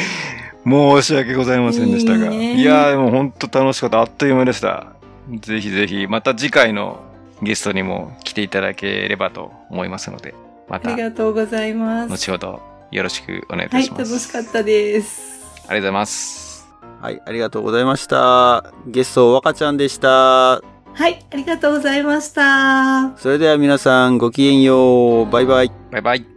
[0.65, 2.33] 申し訳ございませんでしたが。
[2.33, 4.01] いいねいやー、でも本当楽しかった。
[4.01, 4.87] あっという間でした。
[5.31, 7.01] ぜひぜひ、また次回の
[7.43, 10.35] ゲストにも来ていただければと思いますので、
[10.69, 12.13] まあたりがとうございます。
[12.13, 14.13] 後ほどよろしくお願いいはい、たします。
[14.13, 15.43] 楽しかったです。
[15.53, 16.69] ありがとうございます。
[17.01, 18.73] はい、ありがとうございました。
[18.87, 20.61] ゲスト、若ちゃんでした。
[20.95, 23.17] はい、ありがとうございました。
[23.17, 25.27] それでは皆さん、ごきげんよう。
[25.31, 25.73] バイバイ。
[25.91, 26.32] バイバイ。